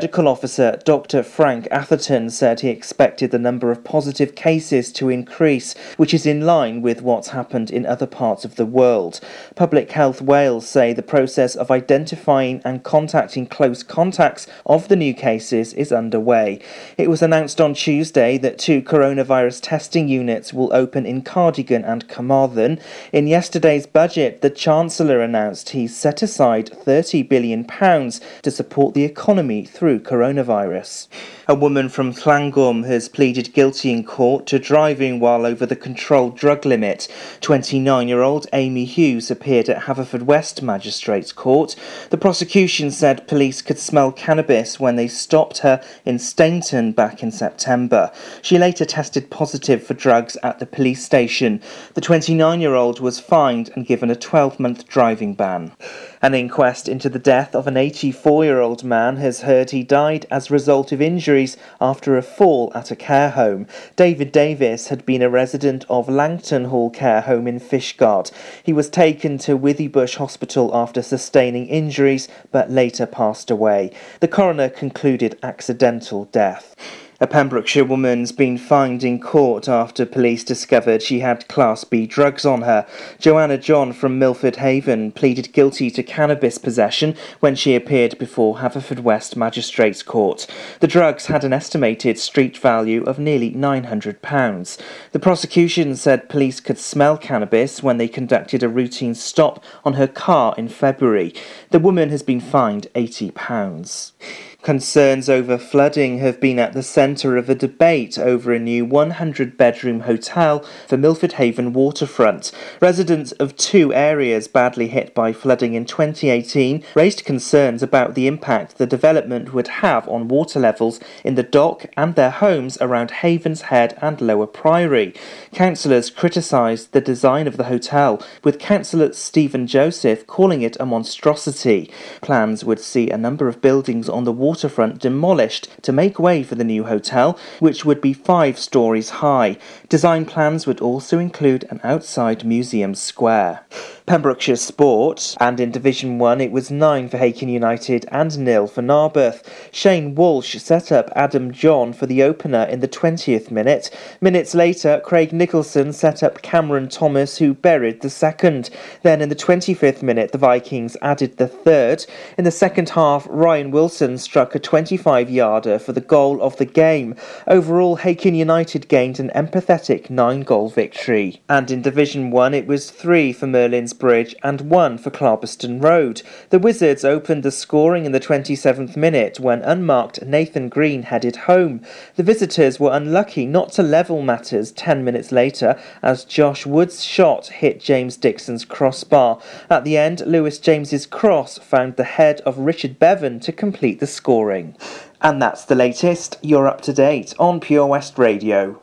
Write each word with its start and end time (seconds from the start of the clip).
Medical 0.00 0.28
officer 0.28 0.78
Dr. 0.84 1.24
Frank 1.24 1.66
Atherton 1.72 2.30
said 2.30 2.60
he 2.60 2.68
expected 2.68 3.32
the 3.32 3.38
number 3.38 3.72
of 3.72 3.82
positive 3.82 4.36
cases 4.36 4.92
to 4.92 5.08
increase, 5.08 5.74
which 5.96 6.14
is 6.14 6.24
in 6.24 6.42
line 6.42 6.82
with 6.82 7.02
what's 7.02 7.30
happened 7.30 7.68
in 7.68 7.84
other 7.84 8.06
parts 8.06 8.44
of 8.44 8.54
the 8.54 8.64
world. 8.64 9.18
Public 9.56 9.90
Health 9.90 10.22
Wales 10.22 10.68
say 10.68 10.92
the 10.92 11.02
process 11.02 11.56
of 11.56 11.72
identifying 11.72 12.62
and 12.64 12.84
contacting 12.84 13.44
close 13.44 13.82
contacts 13.82 14.46
of 14.66 14.86
the 14.86 14.94
new 14.94 15.12
cases 15.12 15.72
is 15.72 15.90
underway. 15.90 16.60
It 16.96 17.10
was 17.10 17.20
announced 17.20 17.60
on 17.60 17.74
Tuesday 17.74 18.38
that 18.38 18.56
two 18.56 18.82
coronavirus 18.82 19.58
testing 19.64 20.06
units 20.06 20.54
will 20.54 20.72
open 20.72 21.06
in 21.06 21.22
Cardigan 21.22 21.84
and 21.84 22.08
Carmarthen. 22.08 22.78
In 23.12 23.26
yesterday's 23.26 23.88
budget, 23.88 24.42
the 24.42 24.50
Chancellor 24.50 25.20
announced 25.20 25.70
he's 25.70 25.96
set 25.96 26.22
aside 26.22 26.70
£30 26.70 27.28
billion 27.28 27.64
to 27.64 28.50
support 28.52 28.94
the 28.94 29.02
economy 29.02 29.64
through 29.64 29.87
through 29.88 30.00
coronavirus. 30.00 31.08
A 31.50 31.54
woman 31.54 31.88
from 31.88 32.12
Llangwm 32.12 32.84
has 32.84 33.08
pleaded 33.08 33.54
guilty 33.54 33.90
in 33.90 34.04
court 34.04 34.44
to 34.48 34.58
driving 34.58 35.18
while 35.18 35.46
over 35.46 35.64
the 35.64 35.74
controlled 35.74 36.36
drug 36.36 36.66
limit. 36.66 37.08
29 37.40 38.06
year 38.06 38.20
old 38.20 38.46
Amy 38.52 38.84
Hughes 38.84 39.30
appeared 39.30 39.70
at 39.70 39.84
Haverfordwest 39.84 40.60
Magistrates 40.60 41.32
Court. 41.32 41.74
The 42.10 42.18
prosecution 42.18 42.90
said 42.90 43.26
police 43.26 43.62
could 43.62 43.78
smell 43.78 44.12
cannabis 44.12 44.78
when 44.78 44.96
they 44.96 45.08
stopped 45.08 45.60
her 45.60 45.82
in 46.04 46.18
Stainton 46.18 46.92
back 46.92 47.22
in 47.22 47.32
September. 47.32 48.12
She 48.42 48.58
later 48.58 48.84
tested 48.84 49.30
positive 49.30 49.82
for 49.82 49.94
drugs 49.94 50.36
at 50.42 50.58
the 50.58 50.66
police 50.66 51.02
station. 51.02 51.62
The 51.94 52.02
29 52.02 52.60
year 52.60 52.74
old 52.74 53.00
was 53.00 53.20
fined 53.20 53.70
and 53.74 53.86
given 53.86 54.10
a 54.10 54.16
12 54.16 54.60
month 54.60 54.86
driving 54.86 55.32
ban. 55.32 55.72
An 56.20 56.34
inquest 56.34 56.90
into 56.90 57.08
the 57.08 57.18
death 57.18 57.54
of 57.54 57.66
an 57.66 57.78
84 57.78 58.44
year 58.44 58.60
old 58.60 58.84
man 58.84 59.16
has 59.16 59.42
heard 59.42 59.70
he 59.70 59.82
died 59.82 60.26
as 60.30 60.50
a 60.50 60.52
result 60.52 60.92
of 60.92 61.00
injuries 61.38 61.56
after 61.80 62.16
a 62.16 62.22
fall 62.22 62.72
at 62.74 62.90
a 62.90 62.96
care 62.96 63.30
home. 63.30 63.66
David 63.94 64.32
Davis 64.32 64.88
had 64.88 65.06
been 65.06 65.22
a 65.22 65.30
resident 65.30 65.84
of 65.88 66.08
Langton 66.08 66.64
Hall 66.66 66.90
Care 66.90 67.20
Home 67.22 67.46
in 67.46 67.60
Fishguard. 67.60 68.32
He 68.64 68.72
was 68.72 68.90
taken 68.90 69.38
to 69.38 69.56
Withybush 69.56 70.16
Hospital 70.16 70.70
after 70.74 71.00
sustaining 71.00 71.68
injuries 71.68 72.28
but 72.50 72.70
later 72.70 73.06
passed 73.06 73.50
away. 73.50 73.92
The 74.20 74.28
coroner 74.28 74.68
concluded 74.68 75.38
accidental 75.42 76.24
death. 76.26 76.74
A 77.20 77.26
Pembrokeshire 77.26 77.84
woman's 77.84 78.30
been 78.30 78.56
fined 78.56 79.02
in 79.02 79.18
court 79.18 79.68
after 79.68 80.06
police 80.06 80.44
discovered 80.44 81.02
she 81.02 81.18
had 81.18 81.48
Class 81.48 81.82
B 81.82 82.06
drugs 82.06 82.46
on 82.46 82.62
her. 82.62 82.86
Joanna 83.18 83.58
John 83.58 83.92
from 83.92 84.20
Milford 84.20 84.56
Haven 84.56 85.10
pleaded 85.10 85.52
guilty 85.52 85.90
to 85.90 86.04
cannabis 86.04 86.58
possession 86.58 87.16
when 87.40 87.56
she 87.56 87.74
appeared 87.74 88.16
before 88.18 88.58
Haverfordwest 88.58 89.34
Magistrates 89.34 90.00
Court. 90.00 90.46
The 90.78 90.86
drugs 90.86 91.26
had 91.26 91.42
an 91.42 91.52
estimated 91.52 92.20
street 92.20 92.56
value 92.56 93.02
of 93.02 93.18
nearly 93.18 93.50
£900. 93.50 94.78
The 95.10 95.18
prosecution 95.18 95.96
said 95.96 96.28
police 96.28 96.60
could 96.60 96.78
smell 96.78 97.18
cannabis 97.18 97.82
when 97.82 97.96
they 97.96 98.06
conducted 98.06 98.62
a 98.62 98.68
routine 98.68 99.16
stop 99.16 99.64
on 99.84 99.94
her 99.94 100.06
car 100.06 100.54
in 100.56 100.68
February. 100.68 101.34
The 101.70 101.80
woman 101.80 102.10
has 102.10 102.22
been 102.22 102.40
fined 102.40 102.86
£80. 102.94 104.12
Concerns 104.62 105.30
over 105.30 105.56
flooding 105.56 106.18
have 106.18 106.40
been 106.40 106.58
at 106.58 106.72
the 106.72 106.82
centre 106.82 107.36
of 107.36 107.48
a 107.48 107.54
debate 107.54 108.18
over 108.18 108.52
a 108.52 108.58
new 108.58 108.84
100 108.84 109.56
bedroom 109.56 110.00
hotel 110.00 110.66
for 110.88 110.96
Milford 110.96 111.34
Haven 111.34 111.72
waterfront. 111.72 112.50
Residents 112.80 113.30
of 113.32 113.56
two 113.56 113.94
areas 113.94 114.48
badly 114.48 114.88
hit 114.88 115.14
by 115.14 115.32
flooding 115.32 115.74
in 115.74 115.84
2018 115.84 116.82
raised 116.96 117.24
concerns 117.24 117.84
about 117.84 118.16
the 118.16 118.26
impact 118.26 118.78
the 118.78 118.86
development 118.86 119.54
would 119.54 119.68
have 119.68 120.08
on 120.08 120.26
water 120.26 120.58
levels 120.58 120.98
in 121.22 121.36
the 121.36 121.44
dock 121.44 121.86
and 121.96 122.16
their 122.16 122.30
homes 122.30 122.76
around 122.80 123.12
Havens 123.12 123.62
Head 123.62 123.96
and 124.02 124.20
Lower 124.20 124.48
Priory. 124.48 125.14
Councillors 125.54 126.10
criticised 126.10 126.90
the 126.90 127.00
design 127.00 127.46
of 127.46 127.58
the 127.58 127.64
hotel, 127.64 128.20
with 128.42 128.58
Councillor 128.58 129.12
Stephen 129.12 129.68
Joseph 129.68 130.26
calling 130.26 130.62
it 130.62 130.76
a 130.80 130.84
monstrosity. 130.84 131.90
Plans 132.20 132.64
would 132.64 132.80
see 132.80 133.08
a 133.08 133.16
number 133.16 133.46
of 133.46 133.62
buildings 133.62 134.08
on 134.08 134.24
the 134.24 134.32
water 134.32 134.47
waterfront 134.48 134.98
demolished 134.98 135.68
to 135.82 135.92
make 135.92 136.18
way 136.18 136.42
for 136.42 136.54
the 136.54 136.64
new 136.64 136.84
hotel, 136.84 137.38
which 137.58 137.84
would 137.84 138.00
be 138.00 138.14
five 138.14 138.58
stories 138.58 139.10
high. 139.20 139.58
Design 139.90 140.24
plans 140.24 140.66
would 140.66 140.80
also 140.80 141.18
include 141.18 141.66
an 141.68 141.80
outside 141.84 142.46
museum 142.46 142.94
square. 142.94 143.66
Pembrokeshire 144.06 144.56
Sport, 144.56 145.36
and 145.38 145.60
in 145.60 145.70
Division 145.70 146.18
1 146.18 146.40
it 146.40 146.50
was 146.50 146.70
9 146.70 147.10
for 147.10 147.18
Hakin 147.18 147.50
United 147.50 148.06
and 148.10 148.38
nil 148.38 148.66
for 148.66 148.80
Narberth. 148.80 149.42
Shane 149.70 150.14
Walsh 150.14 150.56
set 150.56 150.90
up 150.90 151.12
Adam 151.14 151.52
John 151.52 151.92
for 151.92 152.06
the 152.06 152.22
opener 152.22 152.62
in 152.62 152.80
the 152.80 152.88
20th 152.88 153.50
minute. 153.50 153.90
Minutes 154.22 154.54
later, 154.54 155.02
Craig 155.04 155.34
Nicholson 155.34 155.92
set 155.92 156.22
up 156.22 156.40
Cameron 156.40 156.88
Thomas, 156.88 157.36
who 157.36 157.52
buried 157.52 158.00
the 158.00 158.08
second. 158.08 158.70
Then 159.02 159.20
in 159.20 159.28
the 159.28 159.36
25th 159.36 160.02
minute, 160.02 160.32
the 160.32 160.38
Vikings 160.38 160.96
added 161.02 161.36
the 161.36 161.46
third. 161.46 162.06
In 162.38 162.44
the 162.44 162.50
second 162.50 162.88
half, 162.88 163.26
Ryan 163.28 163.70
Wilson 163.70 164.16
struck 164.16 164.37
a 164.38 164.58
25 164.58 165.28
yarder 165.28 165.78
for 165.78 165.92
the 165.92 166.00
goal 166.00 166.40
of 166.40 166.56
the 166.58 166.64
game. 166.64 167.16
Overall, 167.46 167.96
Hakin 167.96 168.34
United 168.34 168.86
gained 168.88 169.18
an 169.18 169.30
empathetic 169.34 170.10
9 170.10 170.42
goal 170.42 170.68
victory. 170.68 171.42
And 171.48 171.70
in 171.70 171.82
Division 171.82 172.30
1, 172.30 172.54
it 172.54 172.66
was 172.66 172.90
3 172.90 173.32
for 173.32 173.48
Merlin's 173.48 173.92
Bridge 173.92 174.36
and 174.42 174.60
one 174.62 174.96
for 174.96 175.10
Clarbeston 175.10 175.82
Road. 175.82 176.22
The 176.50 176.60
Wizards 176.60 177.04
opened 177.04 177.42
the 177.42 177.50
scoring 177.50 178.06
in 178.06 178.12
the 178.12 178.20
27th 178.20 178.96
minute 178.96 179.40
when 179.40 179.62
unmarked 179.62 180.24
Nathan 180.24 180.68
Green 180.68 181.02
headed 181.02 181.36
home. 181.36 181.80
The 182.14 182.22
visitors 182.22 182.78
were 182.78 182.92
unlucky 182.92 183.44
not 183.44 183.72
to 183.72 183.82
level 183.82 184.22
matters 184.22 184.70
10 184.70 185.04
minutes 185.04 185.32
later 185.32 185.80
as 186.02 186.24
Josh 186.24 186.64
Wood's 186.64 187.02
shot 187.02 187.48
hit 187.48 187.80
James 187.80 188.16
Dixon's 188.16 188.64
crossbar. 188.64 189.40
At 189.68 189.82
the 189.82 189.96
end, 189.96 190.22
Lewis 190.26 190.58
James's 190.58 191.06
cross 191.06 191.58
found 191.58 191.96
the 191.96 192.04
head 192.04 192.40
of 192.42 192.58
Richard 192.58 192.98
Bevan 192.98 193.40
to 193.40 193.52
complete 193.52 194.00
the 194.00 194.06
scoring. 194.28 194.76
And 195.22 195.40
that's 195.40 195.64
the 195.64 195.74
latest. 195.74 196.36
You're 196.42 196.68
up 196.68 196.82
to 196.82 196.92
date 196.92 197.32
on 197.38 197.60
Pure 197.60 197.86
West 197.86 198.18
Radio. 198.18 198.78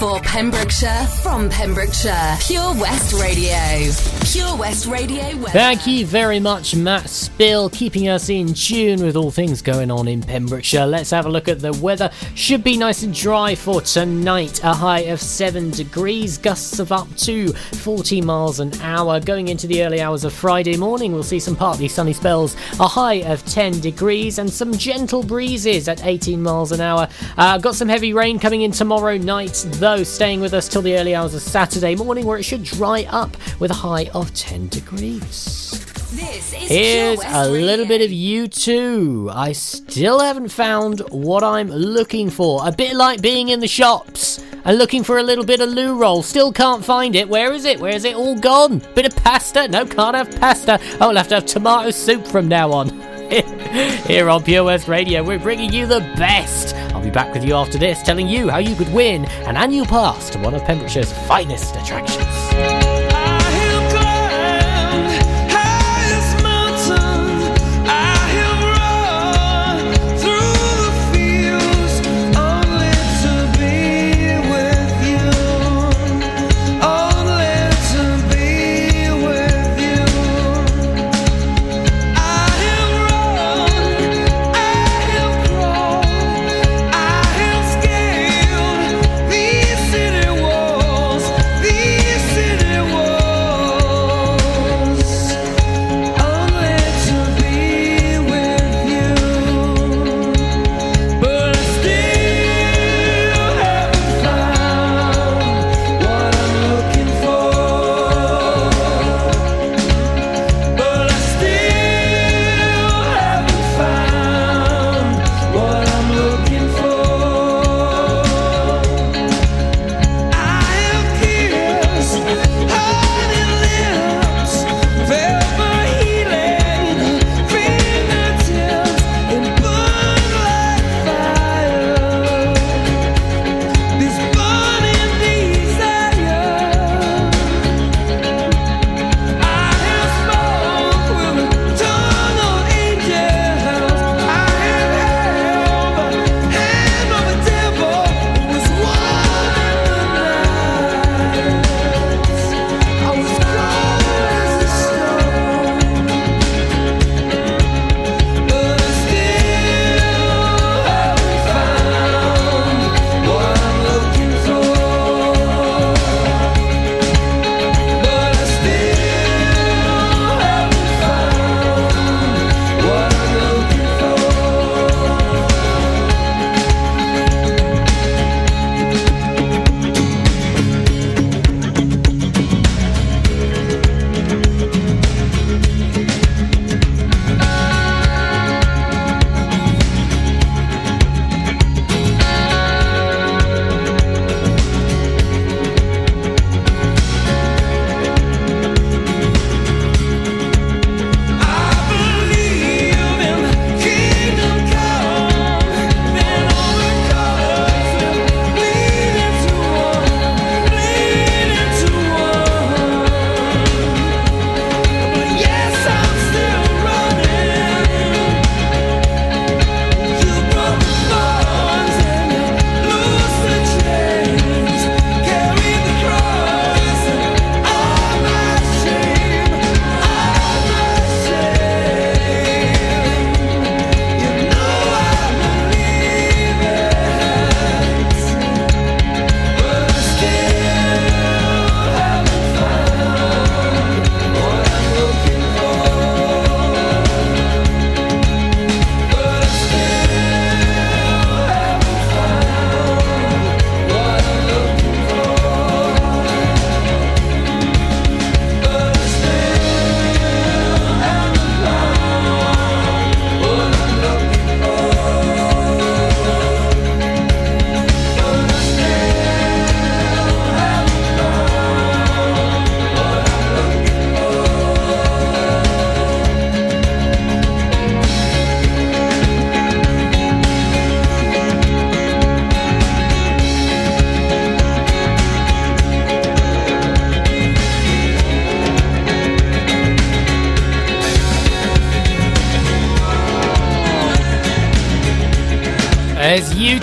For 0.00 0.15
Pembrokeshire, 0.20 1.06
from 1.22 1.48
Pembrokeshire, 1.50 2.36
Pure 2.40 2.74
West 2.74 3.12
Radio. 3.14 3.92
Pure 4.24 4.56
West 4.56 4.86
Radio. 4.86 5.24
Weather. 5.36 5.50
Thank 5.50 5.86
you 5.86 6.06
very 6.06 6.40
much, 6.40 6.74
Matt 6.74 7.08
Spill, 7.08 7.70
keeping 7.70 8.08
us 8.08 8.28
in 8.28 8.54
tune 8.54 9.02
with 9.02 9.16
all 9.16 9.30
things 9.30 9.62
going 9.62 9.90
on 9.90 10.08
in 10.08 10.22
Pembrokeshire. 10.22 10.86
Let's 10.86 11.10
have 11.10 11.26
a 11.26 11.28
look 11.28 11.48
at 11.48 11.60
the 11.60 11.72
weather. 11.74 12.10
Should 12.34 12.64
be 12.64 12.76
nice 12.76 13.02
and 13.02 13.14
dry 13.14 13.54
for 13.54 13.80
tonight. 13.80 14.62
A 14.64 14.74
high 14.74 15.00
of 15.00 15.20
7 15.20 15.70
degrees, 15.70 16.38
gusts 16.38 16.78
of 16.78 16.92
up 16.92 17.14
to 17.18 17.52
40 17.52 18.22
miles 18.22 18.60
an 18.60 18.72
hour. 18.80 19.20
Going 19.20 19.48
into 19.48 19.66
the 19.66 19.84
early 19.84 20.00
hours 20.00 20.24
of 20.24 20.32
Friday 20.32 20.76
morning, 20.76 21.12
we'll 21.12 21.22
see 21.22 21.40
some 21.40 21.56
partly 21.56 21.88
sunny 21.88 22.12
spells. 22.12 22.56
A 22.80 22.88
high 22.88 23.22
of 23.22 23.44
10 23.46 23.80
degrees 23.80 24.38
and 24.38 24.50
some 24.50 24.72
gentle 24.72 25.22
breezes 25.22 25.88
at 25.88 26.04
18 26.04 26.42
miles 26.42 26.72
an 26.72 26.80
hour. 26.80 27.08
Uh, 27.36 27.58
got 27.58 27.74
some 27.74 27.88
heavy 27.88 28.12
rain 28.12 28.38
coming 28.38 28.62
in 28.62 28.72
tomorrow 28.72 29.16
night 29.16 29.64
though, 29.74 30.02
staying 30.06 30.40
with 30.40 30.54
us 30.54 30.68
till 30.68 30.82
the 30.82 30.96
early 30.96 31.14
hours 31.14 31.34
of 31.34 31.42
Saturday 31.42 31.94
morning, 31.94 32.24
where 32.24 32.38
it 32.38 32.44
should 32.44 32.62
dry 32.62 33.06
up 33.10 33.36
with 33.60 33.70
a 33.70 33.74
high 33.74 34.10
of 34.14 34.32
10 34.34 34.68
degrees. 34.68 35.82
Here's 36.16 37.20
a 37.24 37.48
little 37.48 37.84
bit 37.84 38.00
of 38.00 38.10
U2. 38.10 39.34
I 39.34 39.52
still 39.52 40.20
haven't 40.20 40.48
found 40.48 41.00
what 41.10 41.42
I'm 41.42 41.68
looking 41.68 42.30
for. 42.30 42.66
A 42.66 42.72
bit 42.72 42.94
like 42.94 43.20
being 43.20 43.48
in 43.48 43.60
the 43.60 43.68
shops 43.68 44.42
and 44.64 44.78
looking 44.78 45.02
for 45.02 45.18
a 45.18 45.22
little 45.22 45.44
bit 45.44 45.60
of 45.60 45.68
loo 45.68 45.98
roll. 45.98 46.22
Still 46.22 46.52
can't 46.52 46.84
find 46.84 47.14
it. 47.14 47.28
Where 47.28 47.52
is 47.52 47.64
it? 47.64 47.80
Where 47.80 47.94
is 47.94 48.04
it 48.04 48.14
all 48.14 48.38
gone? 48.38 48.82
Bit 48.94 49.06
of 49.06 49.16
pasta? 49.16 49.68
No, 49.68 49.84
can't 49.84 50.16
have 50.16 50.30
pasta. 50.40 50.78
Oh, 51.00 51.08
I'll 51.08 51.16
have 51.16 51.28
to 51.28 51.36
have 51.36 51.46
tomato 51.46 51.90
soup 51.90 52.26
from 52.26 52.48
now 52.48 52.72
on. 52.72 52.88
Here 54.06 54.30
on 54.30 54.44
Pure 54.44 54.64
West 54.64 54.88
Radio, 54.88 55.22
we're 55.24 55.40
bringing 55.40 55.72
you 55.72 55.86
the 55.86 56.00
best. 56.16 56.74
Be 57.06 57.12
back 57.12 57.32
with 57.32 57.44
you 57.44 57.54
after 57.54 57.78
this, 57.78 58.02
telling 58.02 58.26
you 58.26 58.48
how 58.48 58.58
you 58.58 58.74
could 58.74 58.92
win 58.92 59.26
an 59.46 59.56
annual 59.56 59.86
pass 59.86 60.28
to 60.30 60.40
one 60.40 60.54
of 60.54 60.64
Pembrokeshire's 60.64 61.12
finest 61.28 61.76
attractions. 61.76 62.75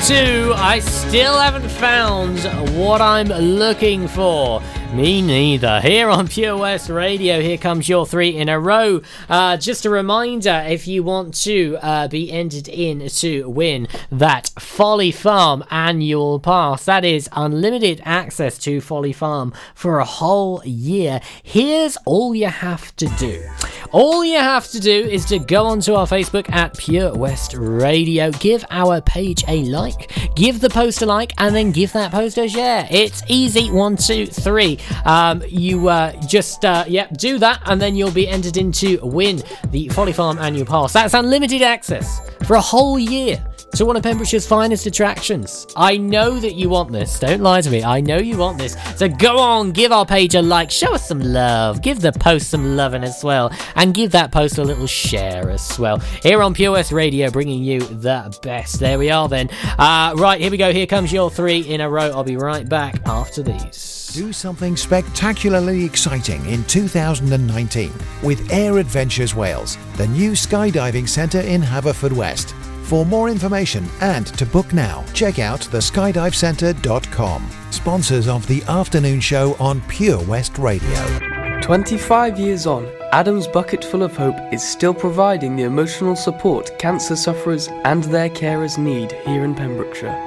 U2, 0.04 0.52
I 0.52 0.80
still 0.80 1.38
haven't 1.38 1.70
found 1.70 2.38
what 2.78 3.00
I'm 3.00 3.30
looking 3.30 4.10
for. 4.10 4.62
Me 4.94 5.22
neither. 5.22 5.80
Here 5.80 6.10
on 6.10 6.28
Pure 6.28 6.58
West 6.58 6.90
Radio, 6.90 7.42
here 7.42 7.58
comes 7.58 7.88
your 7.88 8.06
three 8.06 8.36
in 8.36 8.50
a 8.50 8.60
row. 8.60 9.02
Uh, 9.30 9.56
just 9.56 9.86
a 9.86 9.90
reminder 9.90 10.64
if 10.68 10.88
you 10.88 11.04
want 11.04 11.34
to 11.44 11.78
uh, 11.82 12.08
be 12.10 12.32
entered 12.32 12.68
in 12.68 13.08
to 13.08 13.50
win 13.50 13.88
that 14.20 14.52
Folly 14.60 15.12
Farm 15.12 15.64
annual 15.72 16.40
pass, 16.40 16.86
that 16.86 17.04
is 17.04 17.28
unlimited 17.32 18.02
access 18.06 18.58
to 18.60 18.80
Folly 18.80 19.14
Farm 19.14 19.54
for 19.74 20.00
a 20.00 20.06
whole 20.06 20.62
year. 20.66 21.20
Here's 21.42 21.98
all 22.06 22.36
you 22.36 22.48
have 22.48 22.96
to 22.98 23.08
do. 23.18 23.44
All 23.92 24.24
you 24.24 24.38
have 24.38 24.68
to 24.70 24.80
do 24.80 24.92
is 24.92 25.26
to 25.26 25.40
go 25.40 25.66
onto 25.66 25.94
our 25.94 26.06
Facebook 26.06 26.52
at 26.52 26.78
Pure 26.78 27.16
West 27.16 27.56
Radio, 27.56 28.32
give 28.32 28.64
our 28.70 29.02
page 29.02 29.44
a 29.48 29.64
like, 29.66 30.12
give 30.36 30.62
the 30.62 30.70
post 30.70 31.02
a 31.02 31.06
like, 31.06 31.34
and 31.40 31.56
then 31.56 31.72
give 31.72 31.92
that 31.94 32.12
post 32.12 32.38
a 32.38 32.48
share. 32.48 32.88
It's 32.92 33.24
easy. 33.28 33.72
One, 33.72 33.98
two, 33.98 34.28
three. 34.28 34.80
Um, 35.06 35.44
you 35.48 35.90
uh, 35.90 36.12
just 36.28 36.66
uh, 36.66 36.86
yeah, 36.88 37.08
do 37.18 37.40
that, 37.40 37.62
and 37.66 37.82
then 37.82 37.96
you'll 37.96 38.12
be 38.12 38.28
entered 38.28 38.58
into 38.58 39.00
win 39.04 39.42
the 39.72 39.90
Folly 39.90 40.14
Farm 40.14 40.38
annual 40.38 40.66
pass. 40.66 40.94
That's 40.94 41.14
unlimited 41.14 41.62
access 41.62 42.20
for 42.46 42.56
a 42.56 42.62
whole 42.62 43.00
year 43.00 43.44
to 43.76 43.86
one 43.86 43.98
of 43.98 44.04
Pembrokeshire's 44.04 44.46
finest 44.46 44.86
attractions. 44.86 45.66
I 45.76 45.98
know 45.98 46.40
that 46.40 46.54
you 46.54 46.70
want 46.70 46.92
this. 46.92 47.20
Don't 47.20 47.42
lie 47.42 47.62
to 47.62 47.72
me. 47.72 47.84
I 47.84 48.02
know 48.02 48.18
you 48.18 48.38
want 48.38 48.60
this. 48.60 48.76
So 48.98 49.10
go 49.10 49.40
on, 49.40 49.72
give 49.72 49.92
our 49.92 50.06
page 50.06 50.36
a 50.36 50.42
like, 50.42 50.70
show 50.70 50.94
us 50.94 51.08
some 51.08 51.20
love, 51.20 51.82
give 51.82 52.02
the 52.02 52.12
post 52.12 52.50
some 52.52 52.76
loving 52.76 53.04
as 53.04 53.24
well, 53.24 53.52
and 53.76 53.94
give 53.94 54.12
that 54.12 54.32
post 54.32 54.60
a 54.60 54.64
little 54.64 54.86
share 54.86 55.50
as 55.50 55.80
well. 55.80 55.98
Here 56.22 56.44
on 56.44 56.54
Pure 56.54 56.74
West 56.74 56.92
Radio, 56.92 57.32
bringing 57.32 57.64
you 57.64 57.80
the 57.80 58.38
best. 58.44 58.80
There 58.80 59.00
we 59.00 59.10
are 59.10 59.28
then. 59.28 59.50
Uh, 59.80 60.14
right, 60.18 60.40
here 60.40 60.52
we 60.52 60.58
go. 60.58 60.72
Here 60.72 60.88
comes 60.88 61.12
your 61.12 61.32
three 61.32 61.62
in 61.62 61.82
a 61.82 61.90
row. 61.90 62.12
I'll 62.12 62.24
be 62.24 62.38
right 62.38 62.68
back 62.68 63.02
after 63.08 63.42
these. 63.42 64.12
Do 64.14 64.32
something 64.32 64.78
spectacularly 64.78 65.84
exciting 65.84 66.46
in 66.46 66.64
2019 66.66 67.92
with 68.22 68.52
Air 68.52 68.78
Adventures 68.78 69.34
Wales, 69.34 69.80
the 69.98 70.08
new 70.08 70.34
skydiving 70.34 71.10
centre 71.10 71.42
in 71.42 71.62
Haverfordwest. 71.64 72.54
For 72.84 73.06
more 73.06 73.30
information 73.30 73.88
and 74.02 74.28
to 74.28 74.46
book 74.46 74.74
now, 74.74 75.06
check 75.14 75.40
out 75.40 75.62
theskydivecentre.com. 75.62 77.50
Sponsors 77.72 78.28
of 78.28 78.46
the 78.48 78.62
afternoon 78.64 79.20
show 79.20 79.56
on 79.60 79.82
Pure 79.88 80.24
West 80.26 80.58
Radio. 80.60 81.20
25 81.62 82.40
years 82.40 82.68
on, 82.68 82.86
Adam's 83.14 83.48
Bucketful 83.48 84.04
of 84.04 84.18
Hope 84.18 84.36
is 84.52 84.62
still 84.62 84.94
providing 84.94 85.56
the 85.56 85.64
emotional 85.64 86.16
support 86.16 86.78
cancer 86.78 87.16
sufferers 87.16 87.70
and 87.86 88.04
their 88.04 88.30
carers 88.30 88.78
need 88.78 89.14
here 89.26 89.46
in 89.46 89.56
Pembrokeshire. 89.56 90.20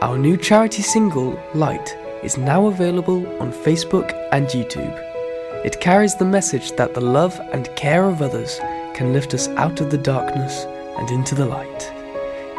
Our 0.00 0.16
new 0.16 0.38
charity 0.38 0.82
single, 0.82 1.38
Light, 1.54 1.94
is 2.22 2.38
now 2.38 2.66
available 2.68 3.26
on 3.40 3.52
Facebook 3.52 4.12
and 4.32 4.46
YouTube. 4.46 4.96
It 5.64 5.80
carries 5.80 6.14
the 6.16 6.24
message 6.24 6.72
that 6.72 6.94
the 6.94 7.02
love 7.02 7.38
and 7.52 7.68
care 7.76 8.06
of 8.06 8.22
others 8.22 8.58
can 8.94 9.12
lift 9.12 9.34
us 9.34 9.48
out 9.48 9.82
of 9.82 9.90
the 9.90 9.98
darkness 9.98 10.64
and 10.98 11.10
into 11.10 11.34
the 11.34 11.46
light. 11.46 11.97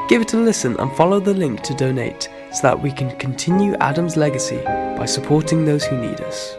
Give 0.10 0.24
it 0.24 0.34
a 0.34 0.38
listen 0.38 0.76
and 0.80 0.92
follow 0.94 1.20
the 1.20 1.36
link 1.36 1.62
to 1.62 1.76
donate 1.76 2.30
so 2.52 2.64
that 2.64 2.82
we 2.82 2.92
can 2.92 3.16
continue 3.18 3.76
Adam's 3.76 4.18
legacy 4.18 4.58
by 4.66 5.06
supporting 5.06 5.66
those 5.66 5.86
who 5.86 6.02
need 6.02 6.20
us. 6.22 6.59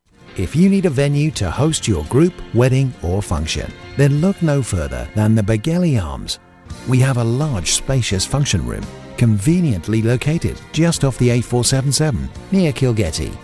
If 0.37 0.55
you 0.55 0.69
need 0.69 0.85
a 0.85 0.89
venue 0.89 1.29
to 1.31 1.51
host 1.51 1.89
your 1.89 2.05
group, 2.05 2.33
wedding, 2.53 2.93
or 3.03 3.21
function, 3.21 3.69
then 3.97 4.21
look 4.21 4.41
no 4.41 4.63
further 4.63 5.07
than 5.13 5.35
the 5.35 5.41
Begelly 5.41 6.01
Arms. 6.01 6.39
We 6.87 6.99
have 6.99 7.17
a 7.17 7.23
large, 7.23 7.73
spacious 7.73 8.25
function 8.25 8.65
room, 8.65 8.85
conveniently 9.17 10.01
located 10.01 10.59
just 10.71 11.03
off 11.03 11.17
the 11.17 11.27
A477 11.29 12.29
near 12.53 12.71
Kilgetty. 12.71 13.35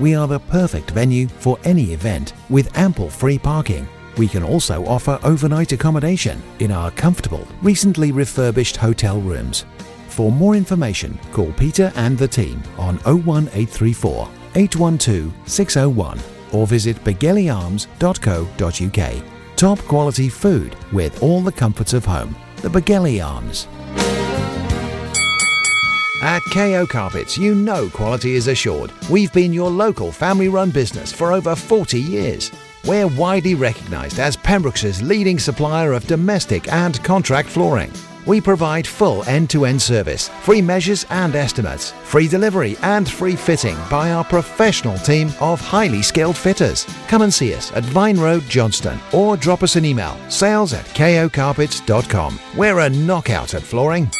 We 0.00 0.16
are 0.16 0.26
the 0.26 0.40
perfect 0.40 0.90
venue 0.90 1.28
for 1.28 1.58
any 1.62 1.92
event 1.92 2.32
with 2.50 2.76
ample 2.76 3.08
free 3.08 3.38
parking. 3.38 3.86
We 4.16 4.26
can 4.26 4.42
also 4.42 4.84
offer 4.86 5.20
overnight 5.22 5.70
accommodation 5.70 6.42
in 6.58 6.72
our 6.72 6.90
comfortable, 6.90 7.46
recently 7.62 8.10
refurbished 8.10 8.76
hotel 8.76 9.20
rooms. 9.20 9.64
For 10.08 10.32
more 10.32 10.56
information, 10.56 11.18
call 11.32 11.52
Peter 11.52 11.92
and 11.94 12.18
the 12.18 12.28
team 12.28 12.62
on 12.78 12.96
01834 13.04 14.28
812 14.54 15.32
601 15.46 16.31
or 16.52 16.66
visit 16.66 16.96
begellyarms.co.uk. 17.04 19.56
Top 19.56 19.78
quality 19.80 20.28
food 20.28 20.76
with 20.92 21.22
all 21.22 21.40
the 21.40 21.52
comforts 21.52 21.92
of 21.92 22.04
home. 22.04 22.34
The 22.56 22.68
Begelly 22.68 23.24
Arms. 23.24 23.68
At 26.22 26.42
KO 26.52 26.86
Carpets, 26.86 27.36
you 27.36 27.54
know 27.54 27.90
quality 27.90 28.36
is 28.36 28.46
assured. 28.46 28.92
We've 29.10 29.32
been 29.32 29.52
your 29.52 29.70
local 29.70 30.12
family 30.12 30.48
run 30.48 30.70
business 30.70 31.12
for 31.12 31.32
over 31.32 31.56
40 31.56 32.00
years. 32.00 32.52
We're 32.84 33.08
widely 33.08 33.56
recognised 33.56 34.20
as 34.20 34.36
Pembroke's 34.36 35.02
leading 35.02 35.40
supplier 35.40 35.92
of 35.92 36.06
domestic 36.06 36.72
and 36.72 37.02
contract 37.02 37.48
flooring. 37.48 37.90
We 38.26 38.40
provide 38.40 38.86
full 38.86 39.24
end-to-end 39.24 39.80
service, 39.80 40.28
free 40.42 40.62
measures 40.62 41.06
and 41.10 41.34
estimates, 41.34 41.92
free 42.04 42.28
delivery 42.28 42.76
and 42.82 43.08
free 43.08 43.36
fitting 43.36 43.76
by 43.90 44.12
our 44.12 44.24
professional 44.24 44.98
team 44.98 45.32
of 45.40 45.60
highly 45.60 46.02
skilled 46.02 46.36
fitters. 46.36 46.86
Come 47.08 47.22
and 47.22 47.32
see 47.32 47.54
us 47.54 47.72
at 47.72 47.84
Vine 47.84 48.18
Road, 48.18 48.42
Johnston 48.48 48.98
or 49.12 49.36
drop 49.36 49.62
us 49.62 49.76
an 49.76 49.84
email, 49.84 50.16
sales 50.30 50.72
at 50.72 50.84
kocarpets.com. 50.86 52.38
We're 52.56 52.80
a 52.80 52.90
knockout 52.90 53.54
at 53.54 53.62
flooring. 53.62 54.10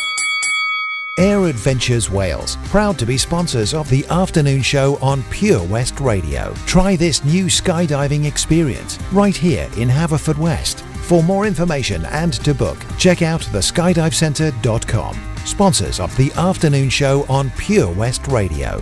Air 1.19 1.45
Adventures 1.45 2.11
Wales, 2.11 2.57
proud 2.65 2.99
to 2.99 3.05
be 3.05 3.19
sponsors 3.19 3.75
of 3.75 3.89
the 3.91 4.07
afternoon 4.07 4.63
show 4.63 4.97
on 5.03 5.23
Pure 5.25 5.65
West 5.65 6.01
Radio. 6.01 6.55
Try 6.65 6.97
this 6.97 7.23
new 7.23 7.47
skydiving 7.47 8.25
experience 8.25 8.99
right 9.13 9.37
here 9.37 9.69
in 9.77 9.91
Haverfordwest. 9.91 10.92
For 11.13 11.23
more 11.23 11.45
information 11.47 12.07
and 12.07 12.33
to 12.43 12.55
book, 12.55 12.79
check 12.97 13.21
out 13.21 13.43
theskydivecentre.com. 13.43 15.21
Sponsors 15.45 16.01
of 16.01 16.17
the 16.17 16.33
afternoon 16.33 16.89
show 16.89 17.27
on 17.29 17.51
Pure 17.51 17.93
West 17.93 18.29
Radio. 18.29 18.81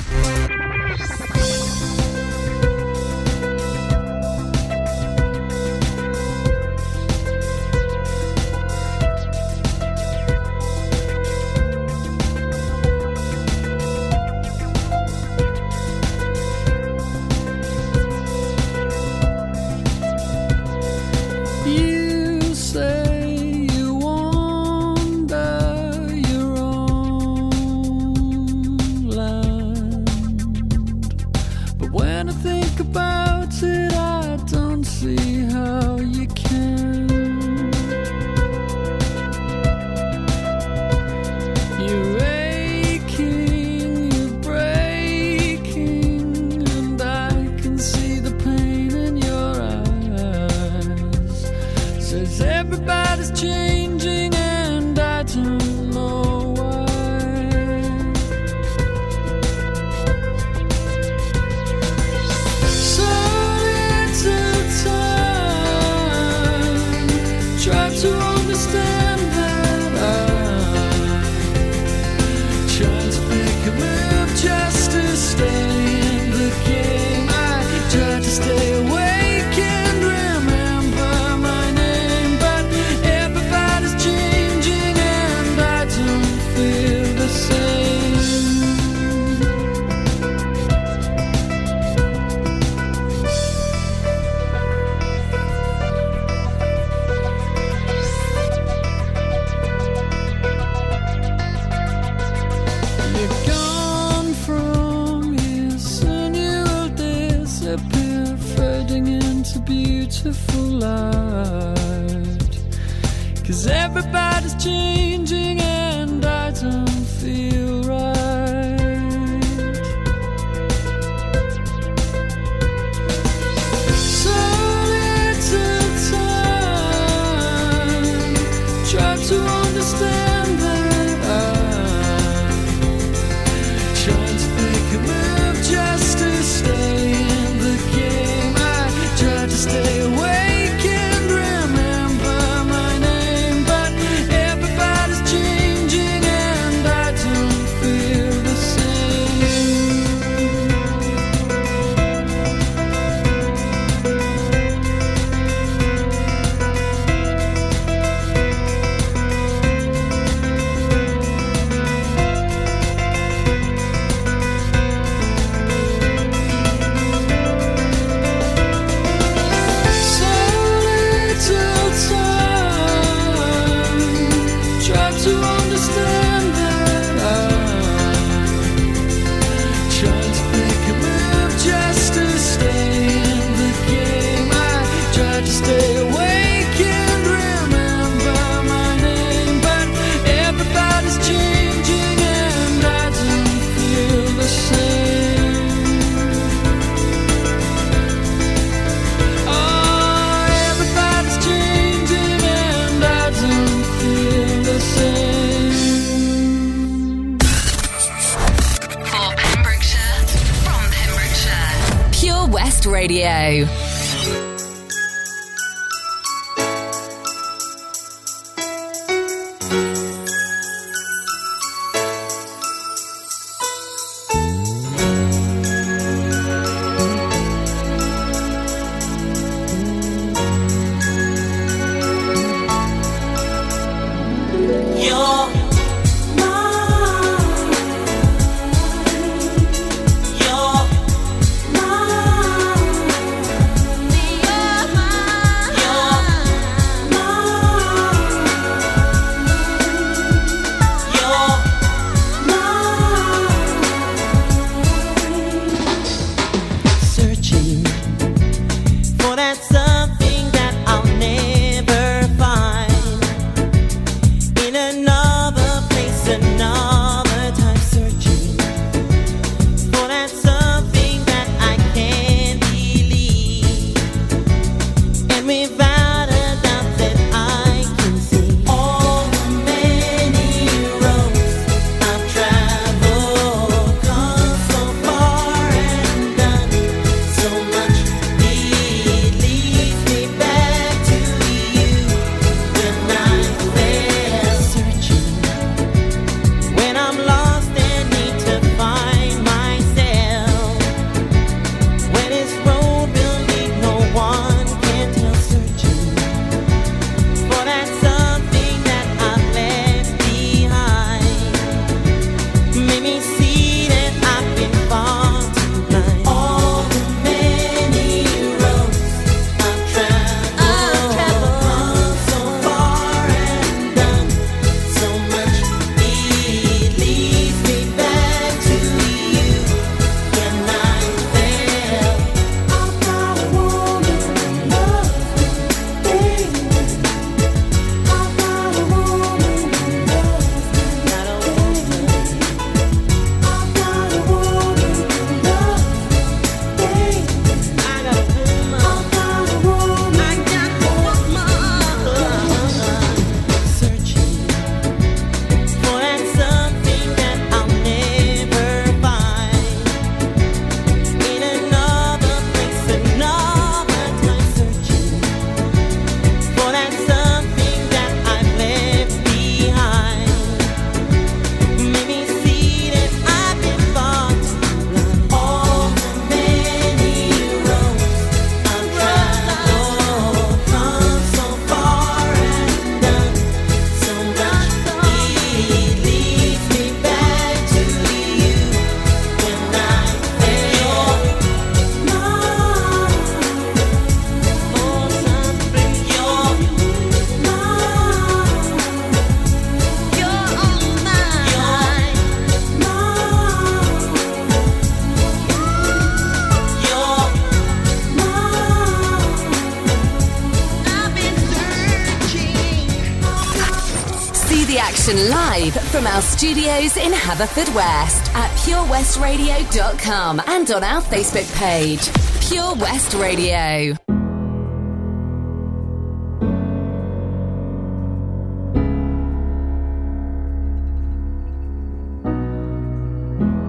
Live 415.75 415.89
from 415.89 416.07
our 416.07 416.23
studios 416.23 416.97
in 416.97 417.13
Haverfordwest 417.13 418.35
at 418.35 418.51
purewestradio.com 418.59 420.41
and 420.47 420.71
on 420.71 420.83
our 420.83 421.03
Facebook 421.03 421.49
page. 421.57 422.11
Pure 422.49 422.75
West 422.77 423.15
Radio. 423.15 423.95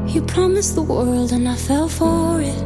You 0.07 0.21
promised 0.23 0.75
the 0.75 0.81
world 0.81 1.31
and 1.31 1.47
I 1.47 1.55
fell 1.55 1.87
for 1.87 2.41
it. 2.41 2.63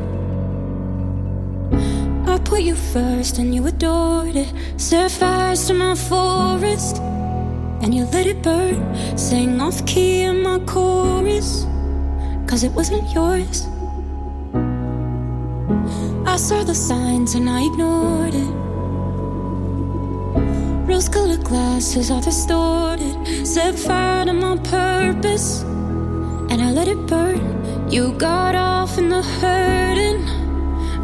I 2.27 2.37
put 2.39 2.61
you 2.61 2.75
first 2.75 3.37
and 3.37 3.53
you 3.53 3.65
adored 3.67 4.35
it. 4.35 4.53
Set 4.77 5.11
fires 5.11 5.67
to 5.67 5.73
my 5.73 5.95
forest 5.95 7.01
and 7.85 7.93
you 7.93 8.05
let 8.05 8.25
it 8.25 8.41
burn. 8.41 8.81
Sang 9.15 9.61
off 9.61 9.85
key 9.85 10.23
in 10.23 10.41
my 10.41 10.57
chorus, 10.65 11.67
cause 12.47 12.63
it 12.63 12.71
wasn't 12.71 13.07
yours. 13.13 13.67
I 16.25 16.35
saw 16.35 16.63
the 16.63 16.73
signs 16.73 17.35
and 17.35 17.47
I 17.47 17.61
ignored 17.69 18.33
it. 18.33 18.53
Rose 20.89 21.07
colored 21.07 21.43
glasses 21.43 22.09
are 22.09 22.23
distorted. 22.23 23.15
Set 23.45 23.77
fire 23.77 24.25
to 24.25 24.33
my 24.33 24.57
purpose 24.57 25.61
and 26.49 26.59
I 26.63 26.71
let 26.71 26.87
it 26.87 26.97
burn. 27.05 27.43
You 27.91 28.13
got 28.13 28.55
off 28.55 28.97
in 28.97 29.09
the 29.09 29.21
hurting 29.21 30.21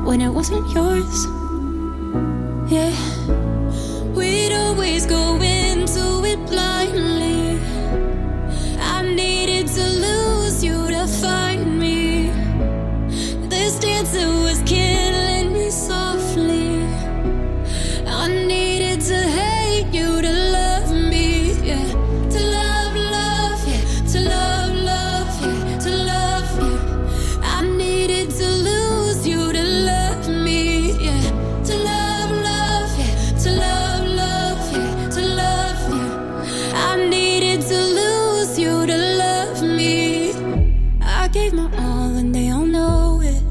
when 0.03 0.19
it 0.19 0.29
wasn't 0.29 0.67
yours. 0.73 1.27
Yeah, 2.73 2.93
we'd 4.15 4.53
always 4.53 5.05
go 5.05 5.35
into 5.35 5.50
gave 41.31 41.53
my 41.53 41.63
all 41.77 42.15
and 42.17 42.35
they 42.35 42.49
all 42.49 42.65
know 42.65 43.21
it. 43.23 43.41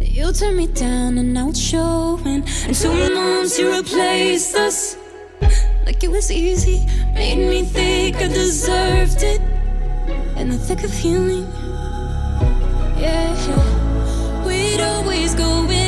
You 0.00 0.32
turned 0.32 0.56
me 0.56 0.66
down 0.68 1.18
and 1.18 1.34
now 1.34 1.50
it's 1.50 1.60
showing. 1.60 2.42
And 2.66 2.74
two 2.74 3.14
months 3.14 3.58
you 3.58 3.74
replaced 3.76 4.56
us 4.56 4.96
like 5.84 6.02
it 6.02 6.10
was 6.10 6.30
easy. 6.32 6.86
Made 7.14 7.38
me 7.38 7.64
think 7.64 8.16
I 8.16 8.28
deserved 8.28 9.22
it. 9.22 9.40
In 10.36 10.48
the 10.48 10.58
thick 10.58 10.84
of 10.84 10.92
healing, 10.92 11.46
yeah. 12.96 14.44
We'd 14.46 14.80
always 14.80 15.34
go 15.34 15.62
into 15.64 15.87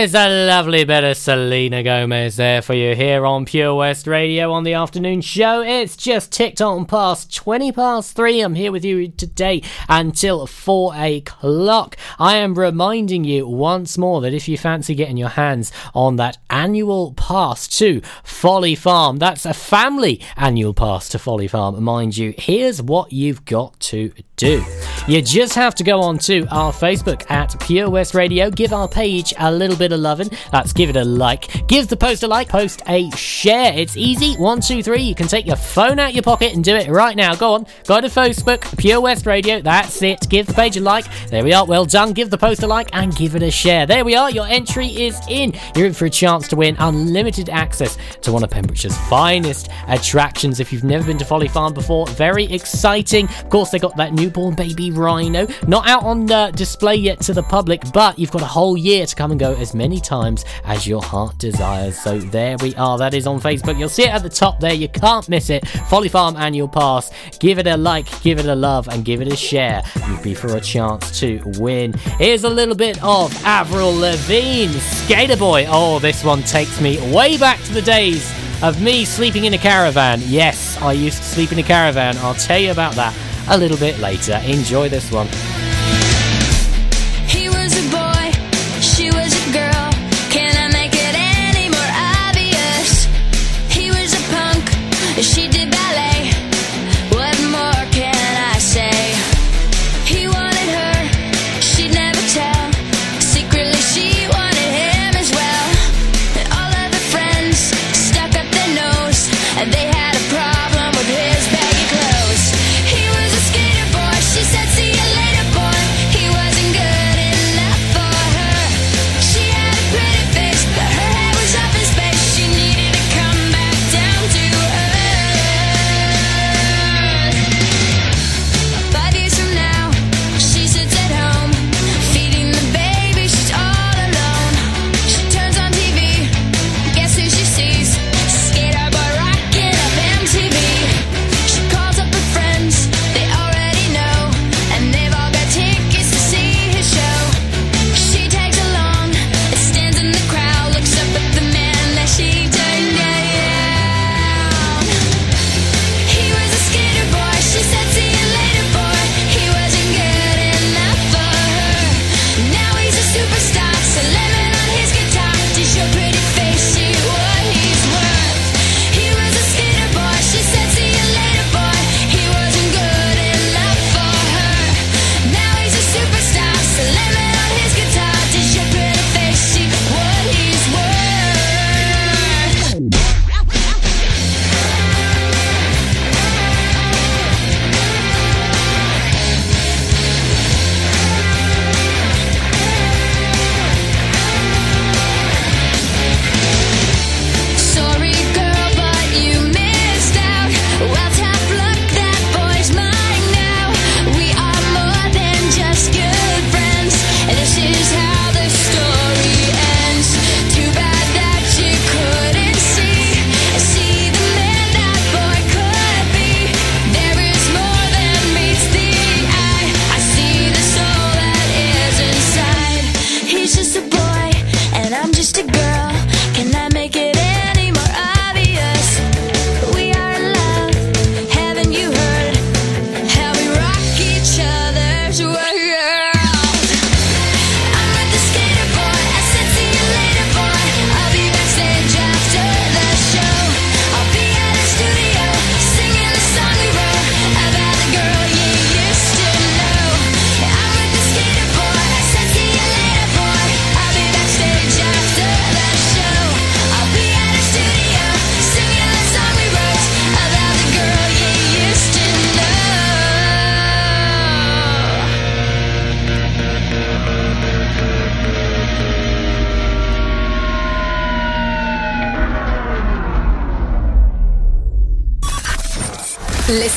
Here's 0.00 0.14
a 0.14 0.46
lovely 0.46 0.84
bit 0.84 1.04
of 1.04 1.14
Selena 1.14 1.82
Gomez 1.82 2.36
there 2.36 2.62
for 2.62 2.72
you 2.72 2.96
here 2.96 3.26
on 3.26 3.44
Pure 3.44 3.74
West 3.74 4.06
Radio 4.06 4.50
on 4.50 4.64
the 4.64 4.72
afternoon 4.72 5.20
show. 5.20 5.60
It's 5.60 5.94
just 5.94 6.32
ticked 6.32 6.62
on 6.62 6.86
past 6.86 7.34
20 7.36 7.70
past 7.72 8.16
3. 8.16 8.40
I'm 8.40 8.54
here 8.54 8.72
with 8.72 8.82
you 8.82 9.08
today 9.08 9.62
until 9.90 10.46
4 10.46 10.94
o'clock. 10.96 11.98
I 12.18 12.36
am 12.36 12.54
reminding 12.54 13.24
you 13.24 13.46
once 13.46 13.98
more 13.98 14.22
that 14.22 14.32
if 14.32 14.48
you 14.48 14.56
fancy 14.56 14.94
getting 14.94 15.18
your 15.18 15.28
hands 15.28 15.70
on 15.92 16.16
that 16.16 16.38
annual 16.48 17.12
pass 17.12 17.68
to 17.76 18.00
Folly 18.24 18.74
Farm, 18.74 19.18
that's 19.18 19.44
a 19.44 19.52
family 19.52 20.18
annual 20.34 20.72
pass 20.72 21.10
to 21.10 21.18
Folly 21.18 21.46
Farm, 21.46 21.84
mind 21.84 22.16
you, 22.16 22.32
here's 22.38 22.80
what 22.80 23.12
you've 23.12 23.44
got 23.44 23.78
to 23.80 24.14
do. 24.40 24.64
You 25.06 25.20
just 25.20 25.54
have 25.54 25.74
to 25.76 25.84
go 25.84 26.00
on 26.00 26.18
to 26.20 26.46
our 26.50 26.72
Facebook 26.72 27.30
at 27.30 27.58
Pure 27.60 27.90
West 27.90 28.14
Radio, 28.14 28.50
give 28.50 28.72
our 28.72 28.88
page 28.88 29.34
a 29.38 29.52
little 29.52 29.76
bit 29.76 29.92
of 29.92 30.00
loving. 30.00 30.30
That's 30.50 30.72
give 30.72 30.88
it 30.88 30.96
a 30.96 31.04
like. 31.04 31.66
Give 31.66 31.86
the 31.88 31.96
post 31.96 32.22
a 32.22 32.26
like, 32.26 32.48
post 32.48 32.82
a 32.88 33.10
share. 33.10 33.74
It's 33.74 33.96
easy. 33.96 34.34
One, 34.36 34.60
two, 34.60 34.82
three. 34.82 35.02
You 35.02 35.14
can 35.14 35.28
take 35.28 35.46
your 35.46 35.56
phone 35.56 35.98
out 35.98 36.14
your 36.14 36.22
pocket 36.22 36.54
and 36.54 36.64
do 36.64 36.74
it 36.74 36.88
right 36.88 37.16
now. 37.16 37.34
Go 37.34 37.54
on. 37.54 37.66
Go 37.86 38.00
to 38.00 38.08
Facebook, 38.08 38.78
Pure 38.78 39.02
West 39.02 39.26
Radio. 39.26 39.60
That's 39.60 40.00
it. 40.02 40.26
Give 40.28 40.46
the 40.46 40.54
page 40.54 40.76
a 40.76 40.80
like. 40.80 41.04
There 41.28 41.44
we 41.44 41.52
are. 41.52 41.66
Well 41.66 41.84
done. 41.84 42.12
Give 42.12 42.30
the 42.30 42.38
post 42.38 42.62
a 42.62 42.66
like 42.66 42.88
and 42.94 43.14
give 43.14 43.36
it 43.36 43.42
a 43.42 43.50
share. 43.50 43.84
There 43.84 44.04
we 44.04 44.16
are. 44.16 44.30
Your 44.30 44.46
entry 44.46 44.88
is 44.88 45.20
in. 45.28 45.54
You're 45.76 45.86
in 45.86 45.92
for 45.92 46.06
a 46.06 46.10
chance 46.10 46.48
to 46.48 46.56
win 46.56 46.76
unlimited 46.78 47.50
access 47.50 47.98
to 48.22 48.32
one 48.32 48.42
of 48.42 48.50
Pembrokeshire's 48.50 48.96
finest 49.08 49.68
attractions. 49.86 50.60
If 50.60 50.72
you've 50.72 50.84
never 50.84 51.04
been 51.04 51.18
to 51.18 51.24
Folly 51.26 51.48
Farm 51.48 51.74
before, 51.74 52.06
very 52.06 52.44
exciting. 52.44 53.26
Of 53.26 53.50
course, 53.50 53.70
they 53.70 53.78
got 53.78 53.96
that 53.96 54.12
newborn 54.30 54.54
baby 54.54 54.92
rhino. 54.92 55.46
Not 55.66 55.88
out 55.88 56.04
on 56.04 56.30
uh, 56.30 56.52
display 56.52 56.94
yet 56.94 57.20
to 57.22 57.32
the 57.32 57.42
public, 57.42 57.82
but 57.92 58.18
you've 58.18 58.30
got 58.30 58.42
a 58.42 58.46
whole 58.46 58.76
year 58.76 59.04
to 59.06 59.16
come 59.16 59.32
and 59.32 59.40
go 59.40 59.54
as 59.54 59.74
many 59.74 60.00
times 60.00 60.44
as 60.64 60.86
your 60.86 61.02
heart 61.02 61.36
desires. 61.38 61.98
So 61.98 62.18
there 62.18 62.56
we 62.62 62.74
are. 62.76 62.96
That 62.96 63.12
is 63.12 63.26
on 63.26 63.40
Facebook. 63.40 63.78
You'll 63.78 63.88
see 63.88 64.04
it 64.04 64.10
at 64.10 64.22
the 64.22 64.28
top 64.28 64.60
there. 64.60 64.72
You 64.72 64.88
can't 64.88 65.28
miss 65.28 65.50
it. 65.50 65.66
Folly 65.66 66.08
Farm 66.08 66.36
annual 66.36 66.68
pass. 66.68 67.10
Give 67.40 67.58
it 67.58 67.66
a 67.66 67.76
like, 67.76 68.22
give 68.22 68.38
it 68.38 68.46
a 68.46 68.54
love, 68.54 68.88
and 68.88 69.04
give 69.04 69.20
it 69.20 69.32
a 69.32 69.36
share. 69.36 69.82
You'd 70.08 70.22
be 70.22 70.34
for 70.34 70.56
a 70.56 70.60
chance 70.60 71.18
to 71.20 71.40
win. 71.58 71.94
Here's 72.18 72.44
a 72.44 72.50
little 72.50 72.76
bit 72.76 73.02
of 73.02 73.34
Avril 73.44 73.92
Lavigne, 73.92 74.78
Skater 74.78 75.36
Boy. 75.36 75.66
Oh, 75.68 75.98
this 75.98 76.22
one 76.22 76.42
takes 76.42 76.80
me 76.80 76.98
way 77.12 77.36
back 77.36 77.60
to 77.64 77.72
the 77.72 77.82
days 77.82 78.32
of 78.62 78.80
me 78.82 79.04
sleeping 79.04 79.44
in 79.44 79.54
a 79.54 79.58
caravan. 79.58 80.20
Yes, 80.24 80.76
I 80.78 80.92
used 80.92 81.18
to 81.18 81.24
sleep 81.24 81.52
in 81.52 81.58
a 81.58 81.62
caravan. 81.62 82.16
I'll 82.18 82.34
tell 82.34 82.58
you 82.58 82.70
about 82.70 82.94
that 82.94 83.14
a 83.48 83.56
little 83.56 83.78
bit 83.78 83.98
later. 83.98 84.40
Enjoy 84.44 84.88
this 84.88 85.10
one. 85.10 85.28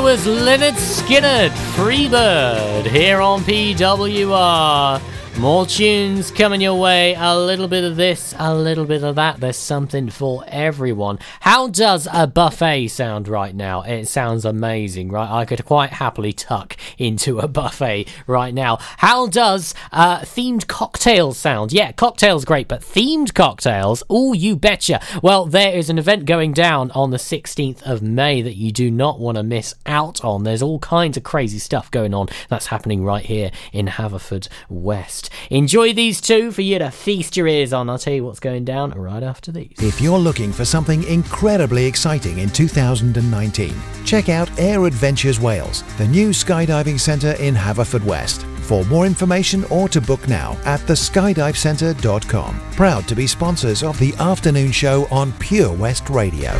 There 0.00 0.16
was 0.16 0.24
Lynyrd 0.24 0.78
Skynyrd, 0.78 1.50
Freebird, 1.76 2.86
here 2.86 3.20
on 3.20 3.42
PWR. 3.42 5.09
More 5.40 5.64
tunes 5.64 6.30
coming 6.30 6.60
your 6.60 6.78
way. 6.78 7.14
A 7.14 7.34
little 7.34 7.66
bit 7.66 7.82
of 7.82 7.96
this, 7.96 8.34
a 8.38 8.54
little 8.54 8.84
bit 8.84 9.02
of 9.02 9.14
that. 9.14 9.40
There's 9.40 9.56
something 9.56 10.10
for 10.10 10.44
everyone. 10.46 11.18
How 11.40 11.66
does 11.68 12.06
a 12.12 12.26
buffet 12.26 12.88
sound 12.88 13.26
right 13.26 13.54
now? 13.54 13.80
It 13.80 14.06
sounds 14.06 14.44
amazing, 14.44 15.10
right? 15.10 15.30
I 15.30 15.46
could 15.46 15.64
quite 15.64 15.94
happily 15.94 16.34
tuck 16.34 16.76
into 16.98 17.38
a 17.38 17.48
buffet 17.60 18.06
right 18.26 18.52
now. 18.52 18.76
How 18.98 19.28
does 19.28 19.74
uh, 19.92 20.18
themed 20.18 20.66
cocktails 20.66 21.38
sound? 21.38 21.72
Yeah, 21.72 21.92
cocktails 21.92 22.44
great, 22.44 22.68
but 22.68 22.82
themed 22.82 23.32
cocktails? 23.32 24.02
Oh, 24.10 24.34
you 24.34 24.56
betcha. 24.56 25.00
Well, 25.22 25.46
there 25.46 25.72
is 25.72 25.88
an 25.88 25.98
event 25.98 26.26
going 26.26 26.52
down 26.52 26.90
on 26.90 27.12
the 27.12 27.16
16th 27.16 27.80
of 27.84 28.02
May 28.02 28.42
that 28.42 28.56
you 28.56 28.72
do 28.72 28.90
not 28.90 29.18
want 29.18 29.38
to 29.38 29.42
miss 29.42 29.74
out 29.86 30.22
on. 30.22 30.44
There's 30.44 30.60
all 30.60 30.80
kinds 30.80 31.16
of 31.16 31.22
crazy 31.22 31.58
stuff 31.58 31.90
going 31.90 32.12
on 32.12 32.28
that's 32.50 32.66
happening 32.66 33.02
right 33.02 33.24
here 33.24 33.50
in 33.72 33.86
Haverford 33.86 34.46
West. 34.68 35.29
Enjoy 35.50 35.92
these 35.92 36.20
two 36.20 36.52
for 36.52 36.62
you 36.62 36.78
to 36.78 36.90
feast 36.90 37.36
your 37.36 37.46
ears 37.46 37.72
on. 37.72 37.88
I'll 37.88 37.98
tell 37.98 38.12
you 38.12 38.24
what's 38.24 38.40
going 38.40 38.64
down 38.64 38.90
right 38.92 39.22
after 39.22 39.52
these. 39.52 39.74
If 39.78 40.00
you're 40.00 40.18
looking 40.18 40.52
for 40.52 40.64
something 40.64 41.02
incredibly 41.04 41.86
exciting 41.86 42.38
in 42.38 42.50
2019, 42.50 43.74
check 44.04 44.28
out 44.28 44.50
Air 44.58 44.84
Adventures 44.86 45.40
Wales, 45.40 45.82
the 45.98 46.08
new 46.08 46.30
skydiving 46.30 46.98
centre 46.98 47.32
in 47.32 47.54
Haverfordwest. 47.54 48.44
For 48.70 48.84
more 48.84 49.04
information 49.04 49.64
or 49.64 49.88
to 49.88 50.00
book 50.00 50.28
now 50.28 50.56
at 50.64 50.78
theskydivecentre.com. 50.82 52.60
Proud 52.76 53.08
to 53.08 53.16
be 53.16 53.26
sponsors 53.26 53.82
of 53.82 53.98
the 53.98 54.14
afternoon 54.20 54.70
show 54.70 55.08
on 55.10 55.32
Pure 55.40 55.72
West 55.72 56.08
Radio. 56.08 56.52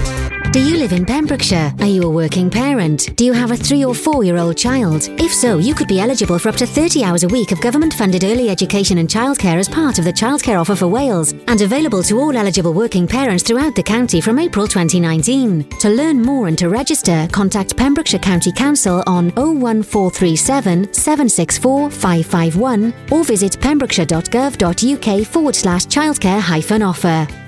Do 0.51 0.59
you 0.59 0.79
live 0.79 0.92
in 0.92 1.07
Pembrokeshire? 1.07 1.73
Are 1.79 1.87
you 1.87 2.03
a 2.03 2.11
working 2.11 2.51
parent? 2.51 3.14
Do 3.14 3.25
you 3.25 3.33
have 3.33 3.53
a 3.53 3.57
three 3.57 3.85
or 3.85 3.94
four 3.94 4.25
year 4.25 4.37
old 4.37 4.57
child? 4.57 5.07
If 5.11 5.33
so, 5.33 5.59
you 5.59 5.77
could 5.77 5.87
be 5.87 6.01
eligible 6.01 6.40
for 6.40 6.49
up 6.49 6.57
to 6.57 6.66
30 6.66 7.05
hours 7.05 7.23
a 7.23 7.29
week 7.29 7.53
of 7.53 7.61
government 7.61 7.94
funded 7.94 8.25
early 8.25 8.49
education 8.49 8.99
and 8.99 9.09
childcare 9.09 9.59
as 9.59 9.68
part 9.68 10.01
of 10.01 10.05
the 10.05 10.12
Childcare 10.12 10.61
Offer 10.61 10.75
for 10.75 10.88
Wales 10.88 11.31
and 11.46 11.61
available 11.61 12.02
to 12.02 12.19
all 12.19 12.37
eligible 12.37 12.73
working 12.73 13.06
parents 13.06 13.44
throughout 13.44 13.77
the 13.77 13.83
county 13.85 14.21
from 14.21 14.40
April 14.40 14.67
2019. 14.67 15.69
To 15.79 15.88
learn 15.88 16.21
more 16.21 16.48
and 16.48 16.58
to 16.58 16.69
register, 16.69 17.29
contact 17.31 17.77
Pembrokeshire 17.77 18.19
County 18.19 18.50
Council 18.50 19.04
on 19.06 19.31
01437 19.37 20.92
764 20.92 21.90
551 22.01 22.92
or 23.11 23.25
visit 23.25 23.53
pembrokeshire.gov.uk 23.61 25.27
forward 25.27 25.55
slash 25.55 25.87
childcare 25.87 26.40
hyphen 26.40 26.83
offer. 26.83 27.39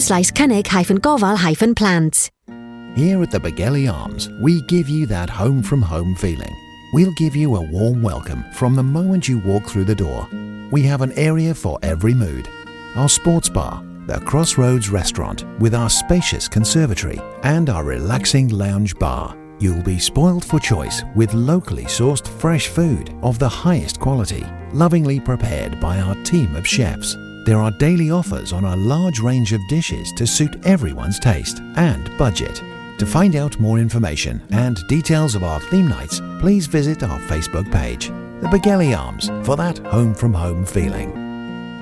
slaes 0.00 0.30
cynnig 0.32 0.66
hyphen 0.66 1.00
gofal. 1.00 1.36
Here 2.96 3.22
at 3.22 3.30
the 3.30 3.38
Begelly 3.38 3.92
Arms, 3.92 4.28
we 4.42 4.60
give 4.62 4.88
you 4.88 5.06
that 5.06 5.30
home 5.30 5.62
from 5.62 5.82
home 5.82 6.16
feeling. 6.16 6.54
We'll 6.92 7.12
give 7.12 7.36
you 7.36 7.54
a 7.54 7.60
warm 7.60 8.02
welcome 8.02 8.44
from 8.54 8.74
the 8.74 8.82
moment 8.82 9.28
you 9.28 9.38
walk 9.40 9.66
through 9.66 9.84
the 9.84 9.94
door. 9.94 10.26
We 10.72 10.82
have 10.82 11.02
an 11.02 11.12
area 11.12 11.54
for 11.54 11.78
every 11.82 12.14
mood. 12.14 12.48
Our 12.96 13.08
sports 13.08 13.48
bar, 13.48 13.84
the 14.06 14.20
Crossroads 14.20 14.88
restaurant 14.88 15.44
with 15.60 15.74
our 15.74 15.90
spacious 15.90 16.48
conservatory, 16.48 17.20
and 17.42 17.68
our 17.68 17.84
relaxing 17.84 18.48
lounge 18.48 18.98
bar. 18.98 19.36
You'll 19.60 19.82
be 19.82 19.98
spoiled 19.98 20.44
for 20.44 20.58
choice 20.58 21.02
with 21.14 21.34
locally 21.34 21.84
sourced 21.84 22.26
fresh 22.26 22.68
food 22.68 23.14
of 23.22 23.38
the 23.38 23.48
highest 23.48 24.00
quality, 24.00 24.44
lovingly 24.72 25.20
prepared 25.20 25.78
by 25.80 26.00
our 26.00 26.14
team 26.24 26.56
of 26.56 26.66
chefs. 26.66 27.16
There 27.48 27.62
are 27.62 27.70
daily 27.70 28.10
offers 28.10 28.52
on 28.52 28.66
a 28.66 28.76
large 28.76 29.20
range 29.20 29.54
of 29.54 29.66
dishes 29.68 30.12
to 30.18 30.26
suit 30.26 30.66
everyone's 30.66 31.18
taste 31.18 31.60
and 31.76 32.14
budget. 32.18 32.62
To 32.98 33.06
find 33.06 33.36
out 33.36 33.58
more 33.58 33.78
information 33.78 34.42
and 34.50 34.86
details 34.86 35.34
of 35.34 35.42
our 35.42 35.58
theme 35.58 35.88
nights, 35.88 36.20
please 36.40 36.66
visit 36.66 37.02
our 37.02 37.18
Facebook 37.20 37.72
page, 37.72 38.08
The 38.08 38.48
Begelly 38.48 38.94
Arms, 38.94 39.28
for 39.46 39.56
that 39.56 39.78
home 39.78 40.12
from 40.12 40.34
home 40.34 40.66
feeling. 40.66 41.27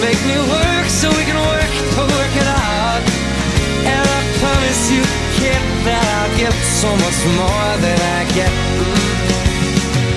make 0.00 0.20
me 0.26 0.38
work 0.38 0.86
so 0.86 1.08
we 1.10 1.24
can 1.24 1.38
work 1.52 1.72
to 1.94 2.02
work 2.16 2.34
it 2.42 2.46
out. 2.46 3.02
And 3.92 4.04
I 4.18 4.20
promise 4.38 4.82
you, 4.94 5.02
kid, 5.38 5.62
that 5.86 6.04
I'll 6.18 6.34
give 6.38 6.54
so 6.82 6.90
much 7.04 7.18
more 7.40 7.70
than 7.84 7.98
I 8.18 8.20
get. 8.38 8.52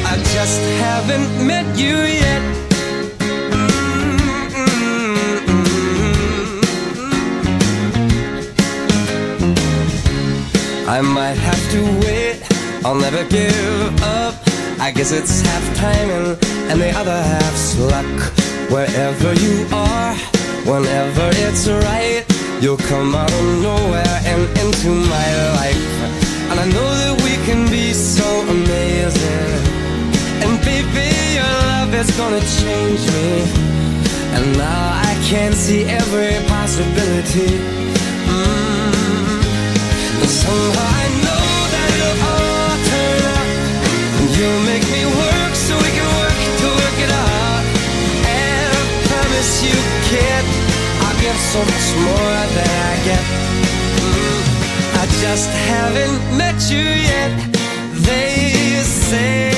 I 0.06 0.16
just 0.36 0.62
haven't 0.86 1.30
met 1.48 1.66
you 1.78 1.98
yet. 1.98 2.44
I 10.88 11.02
might 11.02 11.40
have 11.50 11.64
to 11.72 11.82
wait, 12.06 12.38
I'll 12.86 13.00
never 13.00 13.24
give 13.30 14.04
up. 14.04 14.36
I 14.80 14.92
guess 14.92 15.12
it's 15.12 15.42
half 15.42 15.76
timing 15.78 16.38
and 16.70 16.82
the 16.82 16.92
other 16.92 17.22
half's 17.24 17.80
luck. 17.80 18.51
Wherever 18.72 19.34
you 19.34 19.68
are, 19.74 20.16
whenever 20.64 21.30
it's 21.44 21.68
right, 21.68 22.24
you'll 22.62 22.78
come 22.78 23.14
out 23.14 23.30
of 23.30 23.62
nowhere 23.62 24.18
and 24.24 24.44
into 24.60 24.92
my 25.12 25.28
life. 25.60 25.92
And 26.50 26.58
I 26.58 26.66
know 26.76 26.90
that 27.02 27.22
we 27.22 27.36
can 27.44 27.70
be 27.70 27.92
so 27.92 28.24
amazing. 28.48 29.60
And 30.40 30.56
baby, 30.64 31.12
your 31.36 31.52
love 31.68 31.94
is 31.94 32.10
gonna 32.16 32.40
change 32.64 33.04
me. 33.12 33.44
And 34.40 34.58
now 34.58 35.04
I 35.04 35.20
can 35.28 35.52
see 35.52 35.84
every 35.84 36.40
possibility. 36.48 37.52
Mm. 38.32 38.96
And 40.22 40.32
somehow 40.44 40.88
I 41.04 41.08
know 41.26 41.46
that 41.74 41.88
it'll 41.98 42.24
all 42.32 42.76
turn 42.88 43.22
out. 43.36 43.50
And 44.16 44.30
you'll 44.38 44.64
make 44.64 44.86
me 44.96 45.04
work 45.20 45.31
promise 49.42 49.64
you, 49.64 49.80
kid, 50.10 50.46
I'll 51.02 51.20
give 51.20 51.40
so 51.54 51.60
much 51.60 51.88
more 52.06 52.38
than 52.56 52.70
I 52.70 53.04
get. 53.06 53.26
Mm, 54.06 54.42
I 55.02 55.06
just 55.20 55.50
haven't 55.70 56.38
met 56.38 56.60
you 56.70 56.86
yet. 57.12 57.32
They 58.06 58.84
say 58.84 59.51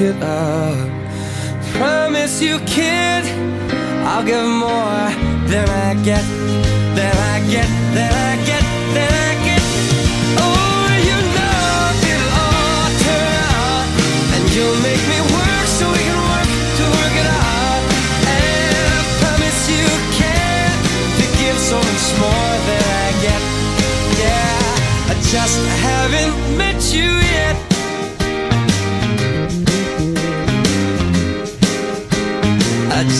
it 0.00 0.22
out. 0.22 0.51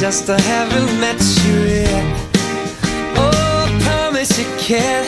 I 0.02 0.06
just 0.06 0.26
haven't 0.26 0.98
met 0.98 1.20
you 1.44 1.60
yet. 1.62 2.30
Oh, 3.16 3.78
promise 3.84 4.36
you 4.36 4.46
can 4.58 5.06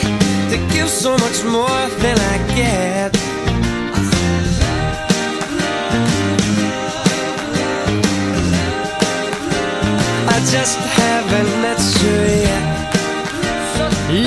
to 0.51 0.57
give 0.72 0.88
so 0.88 1.18
much 1.18 1.42
more 1.42 1.88
than 1.99 2.16
I 2.16 2.38
get. 2.55 3.11
I 10.28 10.38
just 10.53 10.78
haven't 10.78 11.51
met 11.61 11.80
you 12.01 12.14
yet. 12.47 12.84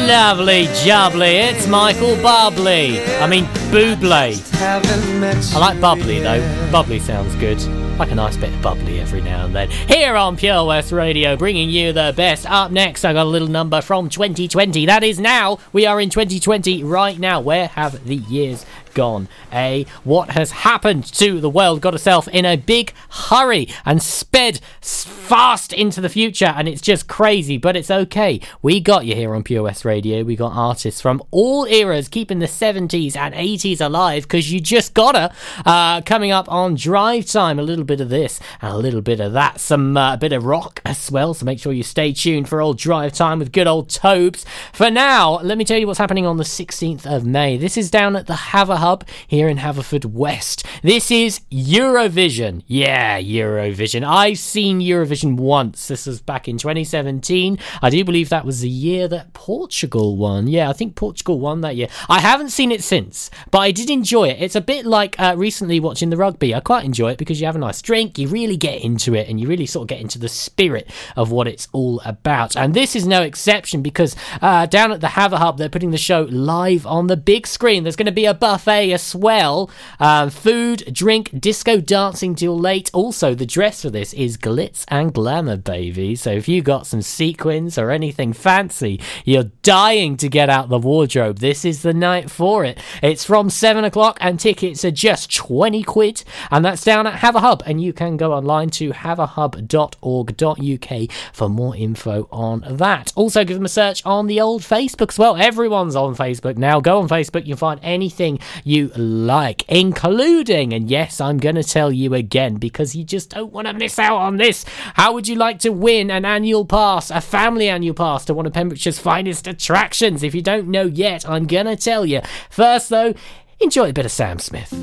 Lovely 0.06 0.66
jubbly, 0.84 1.50
it's 1.50 1.66
Michael 1.70 2.18
Bubbly. 2.18 3.00
I 3.22 3.28
mean, 3.30 3.46
Bublé. 3.72 4.38
Haven't 4.58 5.22
met 5.22 5.38
you 5.50 5.56
I 5.56 5.60
like 5.60 5.80
bubbly 5.80 6.20
though. 6.20 6.70
Bubbly 6.74 7.00
sounds 7.00 7.34
good. 7.36 7.77
Like 7.98 8.12
a 8.12 8.16
nice 8.16 8.38
bit 8.38 8.54
of 8.54 8.62
bubbly 8.62 9.00
every 9.00 9.22
now 9.22 9.46
and 9.46 9.56
then. 9.56 9.72
Here 9.72 10.16
on 10.16 10.38
Pure 10.38 10.66
West 10.66 10.92
Radio, 10.92 11.36
bringing 11.36 11.72
you 11.72 11.94
the 11.94 12.14
best. 12.16 12.46
Up 12.46 12.72
next, 12.72 13.04
I 13.04 13.14
got 13.14 13.26
a 13.26 13.30
little 13.30 13.48
number 13.48 13.82
from 13.82 14.08
2020. 14.08 14.86
That 14.86 15.04
is 15.04 15.20
now. 15.20 15.58
We 15.74 15.88
are 15.88 16.00
in 16.00 16.12
2020 16.12 16.84
right 16.84 17.18
now. 17.18 17.40
Where 17.42 17.68
have 17.70 18.06
the 18.06 18.18
years 18.18 18.68
gone? 18.98 19.28
Eh? 19.52 19.84
What 20.04 20.32
has 20.32 20.52
happened 20.52 21.06
to 21.14 21.40
the 21.40 21.50
world? 21.50 21.82
Got 21.82 21.94
itself 21.94 22.28
in 22.28 22.46
a 22.46 22.58
big 22.58 22.94
hurry 23.10 23.70
and 23.86 24.02
sped 24.02 24.60
fast 24.82 25.72
into 25.72 26.02
the 26.02 26.10
future, 26.10 26.54
and 26.58 26.68
it's 26.68 26.82
just 26.82 27.08
crazy, 27.08 27.58
but 27.58 27.76
it's 27.76 27.92
okay. 27.92 28.40
We 28.62 28.80
got 28.80 29.06
you 29.06 29.16
here 29.16 29.34
on 29.34 29.44
Pure 29.44 29.64
West 29.64 29.86
Radio. 29.86 30.24
We 30.24 30.36
got 30.36 30.54
artists 30.54 31.02
from 31.02 31.22
all 31.32 31.66
eras, 31.66 32.08
keeping 32.08 32.40
the 32.40 32.46
70s 32.46 33.16
and 33.16 33.36
80s 33.36 33.58
80s 33.58 33.86
alive 33.86 34.24
because 34.24 34.52
you 34.52 34.60
just 34.60 34.94
gotta. 34.94 35.34
Uh, 35.66 36.02
coming 36.02 36.32
up 36.32 36.52
on 36.52 36.76
Drive 36.76 37.26
Time, 37.26 37.60
a 37.60 37.64
little 37.64 37.86
bit 37.86 38.02
of 38.02 38.10
this 38.10 38.40
and 38.62 38.74
a 38.74 38.78
little 38.78 39.02
bit 39.02 39.20
of 39.20 39.34
that. 39.34 39.60
Some 39.60 39.98
uh, 39.98 40.18
bit 40.18 40.34
of 40.34 40.46
rock 40.46 40.82
as 40.86 41.12
well, 41.12 41.34
so 41.34 41.46
make 41.46 41.60
sure 41.60 41.74
you 41.74 41.84
stay 41.84 42.14
tuned 42.14 42.50
for 42.50 42.62
old 42.62 42.78
Drive 42.78 43.14
Time 43.14 43.40
with 43.40 43.52
good 43.52 43.68
old 43.68 43.90
Tobes. 43.90 44.46
For 44.74 44.90
now, 44.90 45.40
let 45.40 45.58
me 45.58 45.66
tell 45.66 45.78
you 45.78 45.88
what's 45.88 46.00
happening 46.00 46.26
on 46.26 46.38
the 46.38 46.44
16th 46.44 47.06
of 47.06 47.26
May. 47.26 47.58
This 47.58 47.78
is 47.78 47.92
down 47.92 48.16
at 48.16 48.28
the 48.28 48.36
Haver 48.36 48.78
Hub 48.88 49.06
here 49.28 49.50
in 49.50 49.58
Haverfordwest. 49.58 50.66
This 50.82 51.12
is 51.12 51.42
Eurovision. 51.52 52.64
Yeah, 52.68 53.20
Eurovision. 53.20 54.08
I've 54.08 54.40
seen 54.40 54.80
Eurovision 54.80 55.36
once. 55.36 55.90
This 55.90 56.06
was 56.06 56.22
back 56.22 56.48
in 56.48 56.58
2017. 56.58 57.60
I 57.82 57.90
do 57.90 58.06
believe 58.06 58.30
that 58.30 58.46
was 58.46 58.62
the 58.62 58.70
year 58.70 59.10
that 59.10 59.34
Portugal 59.34 60.16
won. 60.16 60.48
Yeah, 60.48 60.70
I 60.70 60.74
think 60.74 60.96
Portugal 60.96 61.38
won 61.38 61.60
that 61.62 61.76
year. 61.76 61.90
I 62.08 62.22
haven't 62.22 62.52
seen 62.52 62.72
it 62.72 62.82
since, 62.82 63.30
but 63.52 63.60
I 63.60 63.72
did 63.72 63.90
enjoy 63.90 64.30
it. 64.30 64.42
It's 64.42 64.56
a 64.56 64.62
bit 64.62 64.86
like 64.86 65.20
uh, 65.20 65.36
recently 65.38 65.82
watching 65.82 66.10
the 66.10 66.16
rugby. 66.16 66.56
I 66.56 66.62
quite 66.62 66.86
enjoy 66.86 67.12
it 67.12 67.18
because 67.18 67.42
you 67.42 67.46
have 67.46 67.58
a 67.58 67.60
nice 67.60 67.82
drink, 67.82 68.18
you 68.18 68.30
really 68.30 68.56
get 68.56 68.82
into 68.82 69.16
it, 69.16 69.28
and 69.28 69.38
you 69.38 69.50
really 69.50 69.66
sort 69.66 69.84
of 69.84 69.90
get 69.90 70.00
into 70.00 70.18
the 70.18 70.30
spirit 70.30 70.90
of 71.18 71.30
what 71.30 71.50
it's 71.50 71.68
all 71.74 72.02
about. 72.06 72.56
And 72.56 72.74
this 72.74 72.96
is 72.96 73.06
no 73.06 73.22
exception 73.22 73.82
because 73.82 74.16
uh, 74.42 74.66
down 74.66 74.94
at 74.94 75.02
the 75.02 75.10
Haver 75.10 75.36
Hub, 75.36 75.58
they're 75.58 75.68
putting 75.68 75.92
the 75.92 75.98
show 75.98 76.22
live 76.32 76.88
on 76.88 77.08
the 77.08 77.18
big 77.18 77.46
screen. 77.48 77.84
There's 77.84 77.98
going 77.98 78.06
to 78.06 78.14
be 78.14 78.24
a 78.24 78.34
buffet 78.34 78.77
as 78.78 79.16
well 79.16 79.70
um, 80.00 80.30
food, 80.30 80.94
drink, 80.94 81.40
disco 81.40 81.80
dancing 81.80 82.36
till 82.36 82.58
late. 82.58 82.90
Also, 82.94 83.36
the 83.36 83.46
dress 83.46 83.82
for 83.82 83.90
this 83.90 84.14
is 84.14 84.38
glitz 84.38 84.86
and 84.88 85.14
glamour, 85.14 85.58
baby. 85.58 86.16
So 86.16 86.32
if 86.32 86.48
you 86.48 86.62
got 86.62 86.88
some 86.88 87.02
sequins 87.02 87.78
or 87.78 87.92
anything 87.92 88.34
fancy, 88.34 89.02
you're 89.26 89.52
dying 89.64 90.18
to 90.18 90.30
get 90.30 90.50
out 90.50 90.70
the 90.70 90.78
wardrobe. 90.78 91.40
This 91.40 91.66
is 91.66 91.82
the 91.82 91.94
night 91.94 92.30
for 92.30 92.64
it. 92.64 92.78
It's 93.02 93.26
from 93.26 93.50
7 93.50 93.84
o'clock 93.84 94.18
and 94.22 94.40
tickets 94.40 94.86
are 94.86 94.92
just 94.92 95.36
20 95.36 95.84
quid. 95.84 96.24
And 96.52 96.64
that's 96.64 96.84
down 96.84 97.08
at 97.08 97.20
Haver 97.20 97.40
Hub. 97.40 97.64
And 97.66 97.82
you 97.82 97.94
can 97.94 98.18
go 98.18 98.34
online 98.34 98.70
to 98.72 98.92
haverhub.org.uk 98.92 101.12
for 101.34 101.50
more 101.50 101.76
info 101.76 102.28
on 102.32 102.64
that. 102.70 103.14
Also, 103.16 103.44
give 103.44 103.58
them 103.58 103.66
a 103.66 103.70
search 103.70 104.06
on 104.06 104.28
the 104.28 104.42
old 104.42 104.62
Facebook 104.62 105.10
as 105.10 105.20
well. 105.20 105.36
Everyone's 105.36 105.96
on 105.96 106.16
Facebook 106.16 106.58
now. 106.58 106.80
Go 106.80 107.00
on 107.00 107.08
Facebook, 107.08 107.46
you'll 107.46 107.58
find 107.58 107.80
anything 107.84 108.40
you 108.64 108.90
like, 108.96 109.64
including, 109.70 110.74
and 110.74 110.90
yes, 110.90 111.20
I'm 111.22 111.38
going 111.38 111.56
to 111.56 111.64
tell 111.64 111.92
you 111.92 112.14
again 112.14 112.56
because 112.56 112.96
you 112.96 113.04
just 113.04 113.32
don't 113.32 113.52
want 113.52 113.68
to 113.68 113.74
miss 113.74 114.00
out 114.00 114.18
on 114.18 114.38
this. 114.38 114.66
How 114.94 115.14
would 115.14 115.28
you 115.28 115.36
like 115.36 115.60
to 115.60 115.70
win 115.70 116.10
an 116.12 116.26
annual 116.26 116.66
pass, 116.66 117.12
a 117.12 117.22
family 117.22 117.70
annual 117.70 117.94
pass 117.94 118.26
to 118.26 118.34
one 118.34 118.46
of 118.46 118.54
Pembrokeshire's 118.54 119.00
finest 119.00 119.48
attractions? 119.48 120.24
If 120.24 120.36
you 120.36 120.42
don't 120.42 120.68
know 120.68 120.86
yet, 120.86 121.28
I'm 121.30 121.48
going 121.48 121.66
to 121.68 121.76
tell 121.76 122.06
you. 122.06 122.22
First, 122.50 122.90
though, 122.90 123.14
enjoy 123.60 123.90
a 123.90 123.94
bit 123.94 124.06
of 124.06 124.12
Sam 124.12 124.40
Smith. 124.40 124.74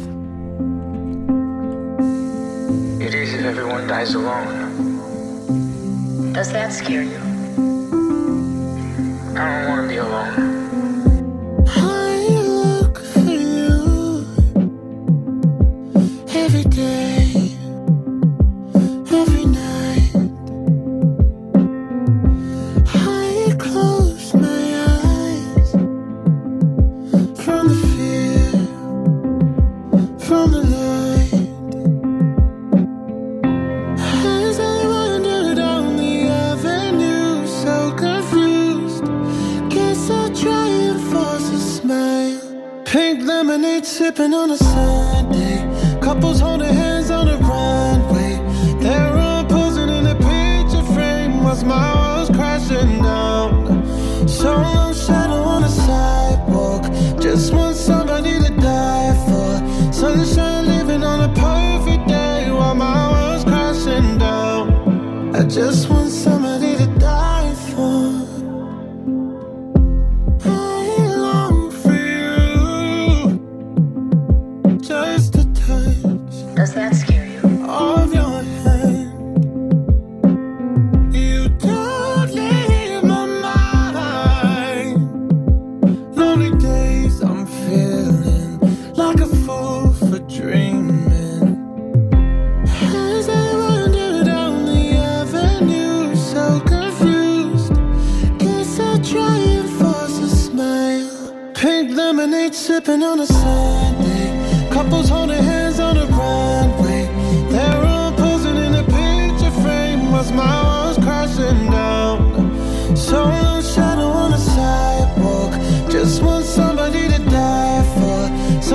It 3.00 3.14
is 3.14 3.34
if 3.34 3.44
everyone 3.44 3.86
dies 3.86 4.14
alone. 4.14 4.74
Does 6.32 6.50
that 6.52 6.72
scare 6.72 7.02
you? 7.02 7.18
I 9.36 9.62
don't 9.62 9.68
want 9.68 9.82
to 9.82 9.88
be 9.88 9.96
alone. 9.98 10.63
Every 16.44 16.62
day, 16.64 17.13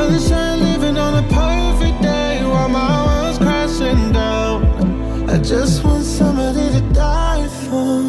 Sunshine 0.10 0.60
living 0.62 0.98
on 0.98 1.24
a 1.24 1.28
perfect 1.28 2.02
day 2.02 2.44
while 2.44 2.68
my 2.68 3.06
world's 3.06 3.38
crashing 3.38 4.12
down. 4.12 5.30
I 5.30 5.38
just 5.38 5.84
want 5.84 6.04
somebody 6.04 6.68
to 6.72 6.82
die 6.94 7.48
for. 7.66 8.02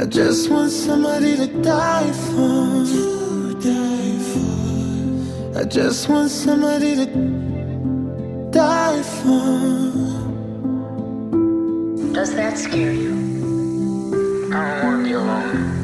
I 0.00 0.04
just 0.06 0.50
want 0.50 0.72
somebody 0.72 1.36
to 1.36 1.46
die 1.62 2.10
for. 2.10 2.84
To 2.92 3.54
die 3.62 4.18
for. 4.32 5.60
I 5.60 5.64
just 5.64 6.08
want 6.08 6.30
somebody 6.30 6.96
to 6.96 7.06
die 8.50 9.00
for. 9.02 9.92
Does 12.12 12.34
that 12.34 12.58
scare 12.58 12.92
you? 12.92 13.14
I 14.52 14.80
don't 14.80 14.84
want 14.84 15.04
to 15.04 15.08
be 15.08 15.12
alone. 15.12 15.83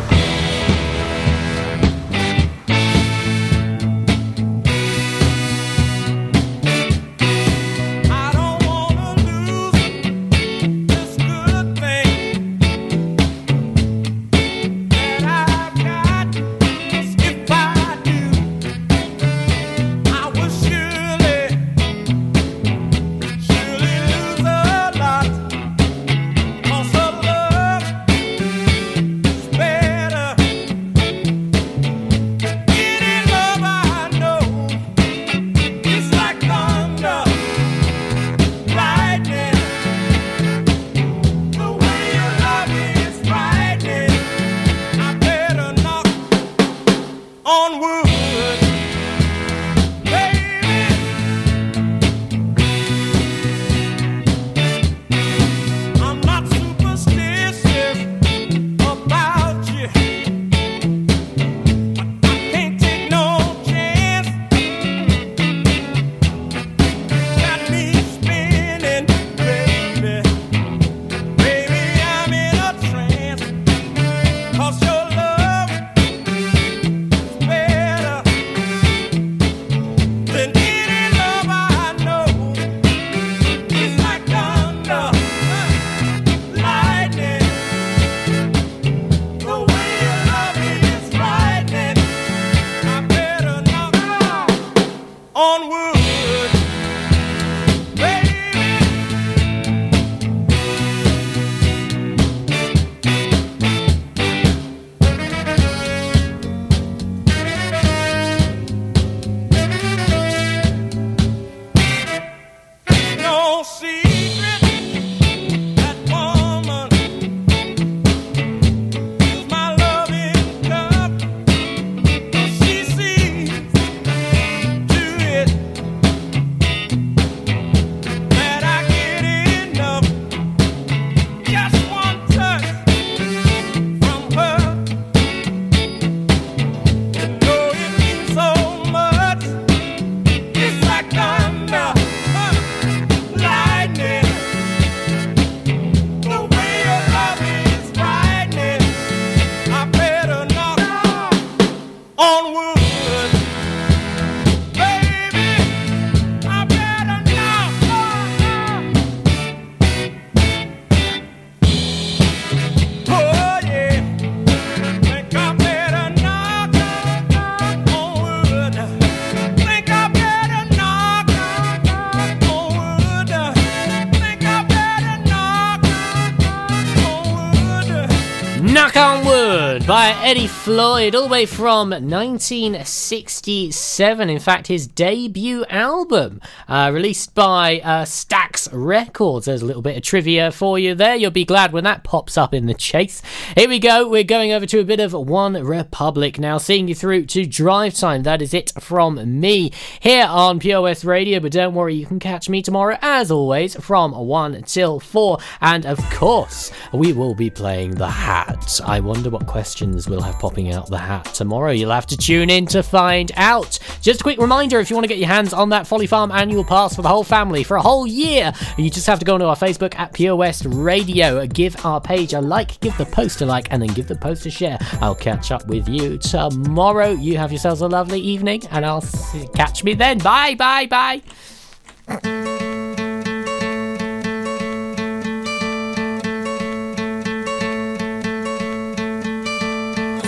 Eddie 180.31 180.47
Floyd, 180.47 181.13
all 181.13 181.23
the 181.23 181.27
way 181.27 181.45
from 181.45 181.89
1967. 181.89 184.29
In 184.29 184.39
fact, 184.39 184.67
his 184.67 184.87
debut 184.87 185.65
album, 185.65 186.39
uh, 186.69 186.89
released 186.93 187.35
by 187.35 187.81
uh, 187.81 188.05
Stax 188.05 188.69
Records. 188.71 189.45
There's 189.45 189.61
a 189.61 189.65
little 189.65 189.81
bit 189.81 189.97
of 189.97 190.03
trivia 190.03 190.53
for 190.53 190.79
you 190.79 190.95
there. 190.95 191.17
You'll 191.17 191.31
be 191.31 191.43
glad 191.43 191.73
when 191.73 191.83
that 191.83 192.05
pops 192.05 192.37
up 192.37 192.53
in 192.53 192.65
the 192.65 192.73
chase. 192.73 193.21
Here 193.57 193.67
we 193.67 193.77
go. 193.77 194.07
We're 194.07 194.23
going 194.23 194.53
over 194.53 194.65
to 194.67 194.79
a 194.79 194.85
bit 194.85 195.01
of 195.01 195.11
One 195.11 195.61
Republic 195.65 196.39
now, 196.39 196.57
seeing 196.57 196.87
you 196.87 196.95
through 196.95 197.25
to 197.25 197.45
drive 197.45 197.95
time. 197.95 198.23
That 198.23 198.41
is 198.41 198.53
it 198.53 198.71
from 198.79 199.41
me 199.41 199.73
here 199.99 200.27
on 200.27 200.61
POS 200.61 201.03
Radio. 201.03 201.41
But 201.41 201.51
don't 201.51 201.73
worry, 201.73 201.95
you 201.95 202.05
can 202.05 202.19
catch 202.19 202.47
me 202.47 202.61
tomorrow, 202.61 202.97
as 203.01 203.31
always, 203.31 203.75
from 203.75 204.13
1 204.13 204.63
till 204.63 205.01
4. 205.01 205.39
And 205.59 205.85
of 205.85 205.99
course, 206.11 206.71
we 206.93 207.11
will 207.11 207.35
be 207.35 207.49
playing 207.49 207.95
The 207.95 208.07
Hat. 208.07 208.79
I 208.85 209.01
wonder 209.01 209.29
what 209.29 209.45
questions 209.45 210.07
we'll 210.21 210.31
have 210.31 210.39
popping 210.39 210.71
out 210.71 210.87
the 210.87 210.97
hat 210.97 211.25
tomorrow. 211.25 211.71
You'll 211.71 211.91
have 211.91 212.05
to 212.07 212.17
tune 212.17 212.49
in 212.49 212.65
to 212.67 212.83
find 212.83 213.31
out. 213.35 213.79
Just 214.01 214.21
a 214.21 214.23
quick 214.23 214.39
reminder 214.39 214.79
if 214.79 214.89
you 214.89 214.95
want 214.95 215.03
to 215.03 215.07
get 215.07 215.17
your 215.17 215.27
hands 215.27 215.51
on 215.53 215.69
that 215.69 215.87
Folly 215.87 216.05
Farm 216.05 216.31
annual 216.31 216.63
pass 216.63 216.95
for 216.95 217.01
the 217.01 217.09
whole 217.09 217.23
family 217.23 217.63
for 217.63 217.75
a 217.77 217.81
whole 217.81 218.05
year, 218.05 218.53
you 218.77 218.89
just 218.89 219.07
have 219.07 219.19
to 219.19 219.25
go 219.25 219.33
onto 219.33 219.45
our 219.45 219.55
Facebook 219.55 219.95
at 219.97 220.13
Pure 220.13 220.35
West 220.35 220.65
Radio. 220.67 221.45
Give 221.47 221.75
our 221.85 221.99
page 221.99 222.33
a 222.33 222.41
like, 222.41 222.79
give 222.81 222.95
the 222.97 223.05
post 223.05 223.41
a 223.41 223.45
like, 223.45 223.71
and 223.71 223.81
then 223.81 223.93
give 223.93 224.07
the 224.07 224.15
post 224.15 224.45
a 224.45 224.51
share. 224.51 224.77
I'll 225.01 225.15
catch 225.15 225.51
up 225.51 225.65
with 225.67 225.89
you 225.89 226.17
tomorrow. 226.19 227.09
You 227.09 227.37
have 227.37 227.51
yourselves 227.51 227.81
a 227.81 227.87
lovely 227.87 228.19
evening, 228.19 228.63
and 228.69 228.85
I'll 228.85 229.01
see, 229.01 229.47
catch 229.55 229.83
me 229.83 229.95
then. 229.95 230.19
Bye, 230.19 230.55
bye, 230.55 230.85
bye. 230.85 232.70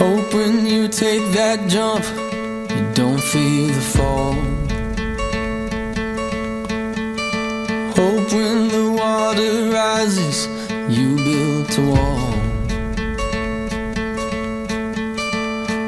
Hope 0.04 0.34
when 0.34 0.66
you 0.66 0.90
take 0.90 1.26
that 1.32 1.70
jump, 1.70 2.04
you 2.76 2.84
don't 2.94 3.24
feel 3.32 3.68
the 3.68 3.86
fall. 3.96 4.34
Hope 7.98 8.28
when 8.34 8.68
the 8.68 8.86
water 9.00 9.54
rises, 9.72 10.48
you 10.90 11.16
build 11.28 11.70
a 11.80 11.84
wall. 11.92 12.32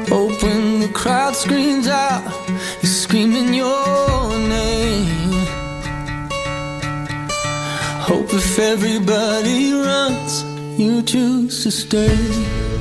Hope 0.08 0.42
when 0.42 0.80
the 0.80 0.90
crowd 0.94 1.36
screams 1.36 1.86
out, 1.86 2.24
you're 2.80 2.98
screaming 3.04 3.52
your 3.52 4.30
name. 4.48 5.44
Hope 8.08 8.32
if 8.32 8.58
everybody 8.58 9.74
runs, 9.74 10.42
you 10.80 11.02
choose 11.02 11.64
to 11.64 11.70
stay. 11.70 12.75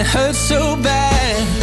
It 0.00 0.06
hurts 0.06 0.38
so 0.38 0.76
bad. 0.76 1.59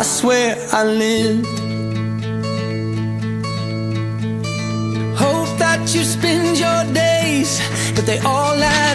I 0.00 0.02
swear 0.02 0.56
I 0.72 0.82
lived. 0.84 1.46
Hope 5.14 5.58
that 5.58 5.94
you 5.94 6.04
spend 6.04 6.58
your 6.58 6.94
days, 6.94 7.60
but 7.94 8.06
they 8.06 8.18
all 8.20 8.54
add 8.54 8.89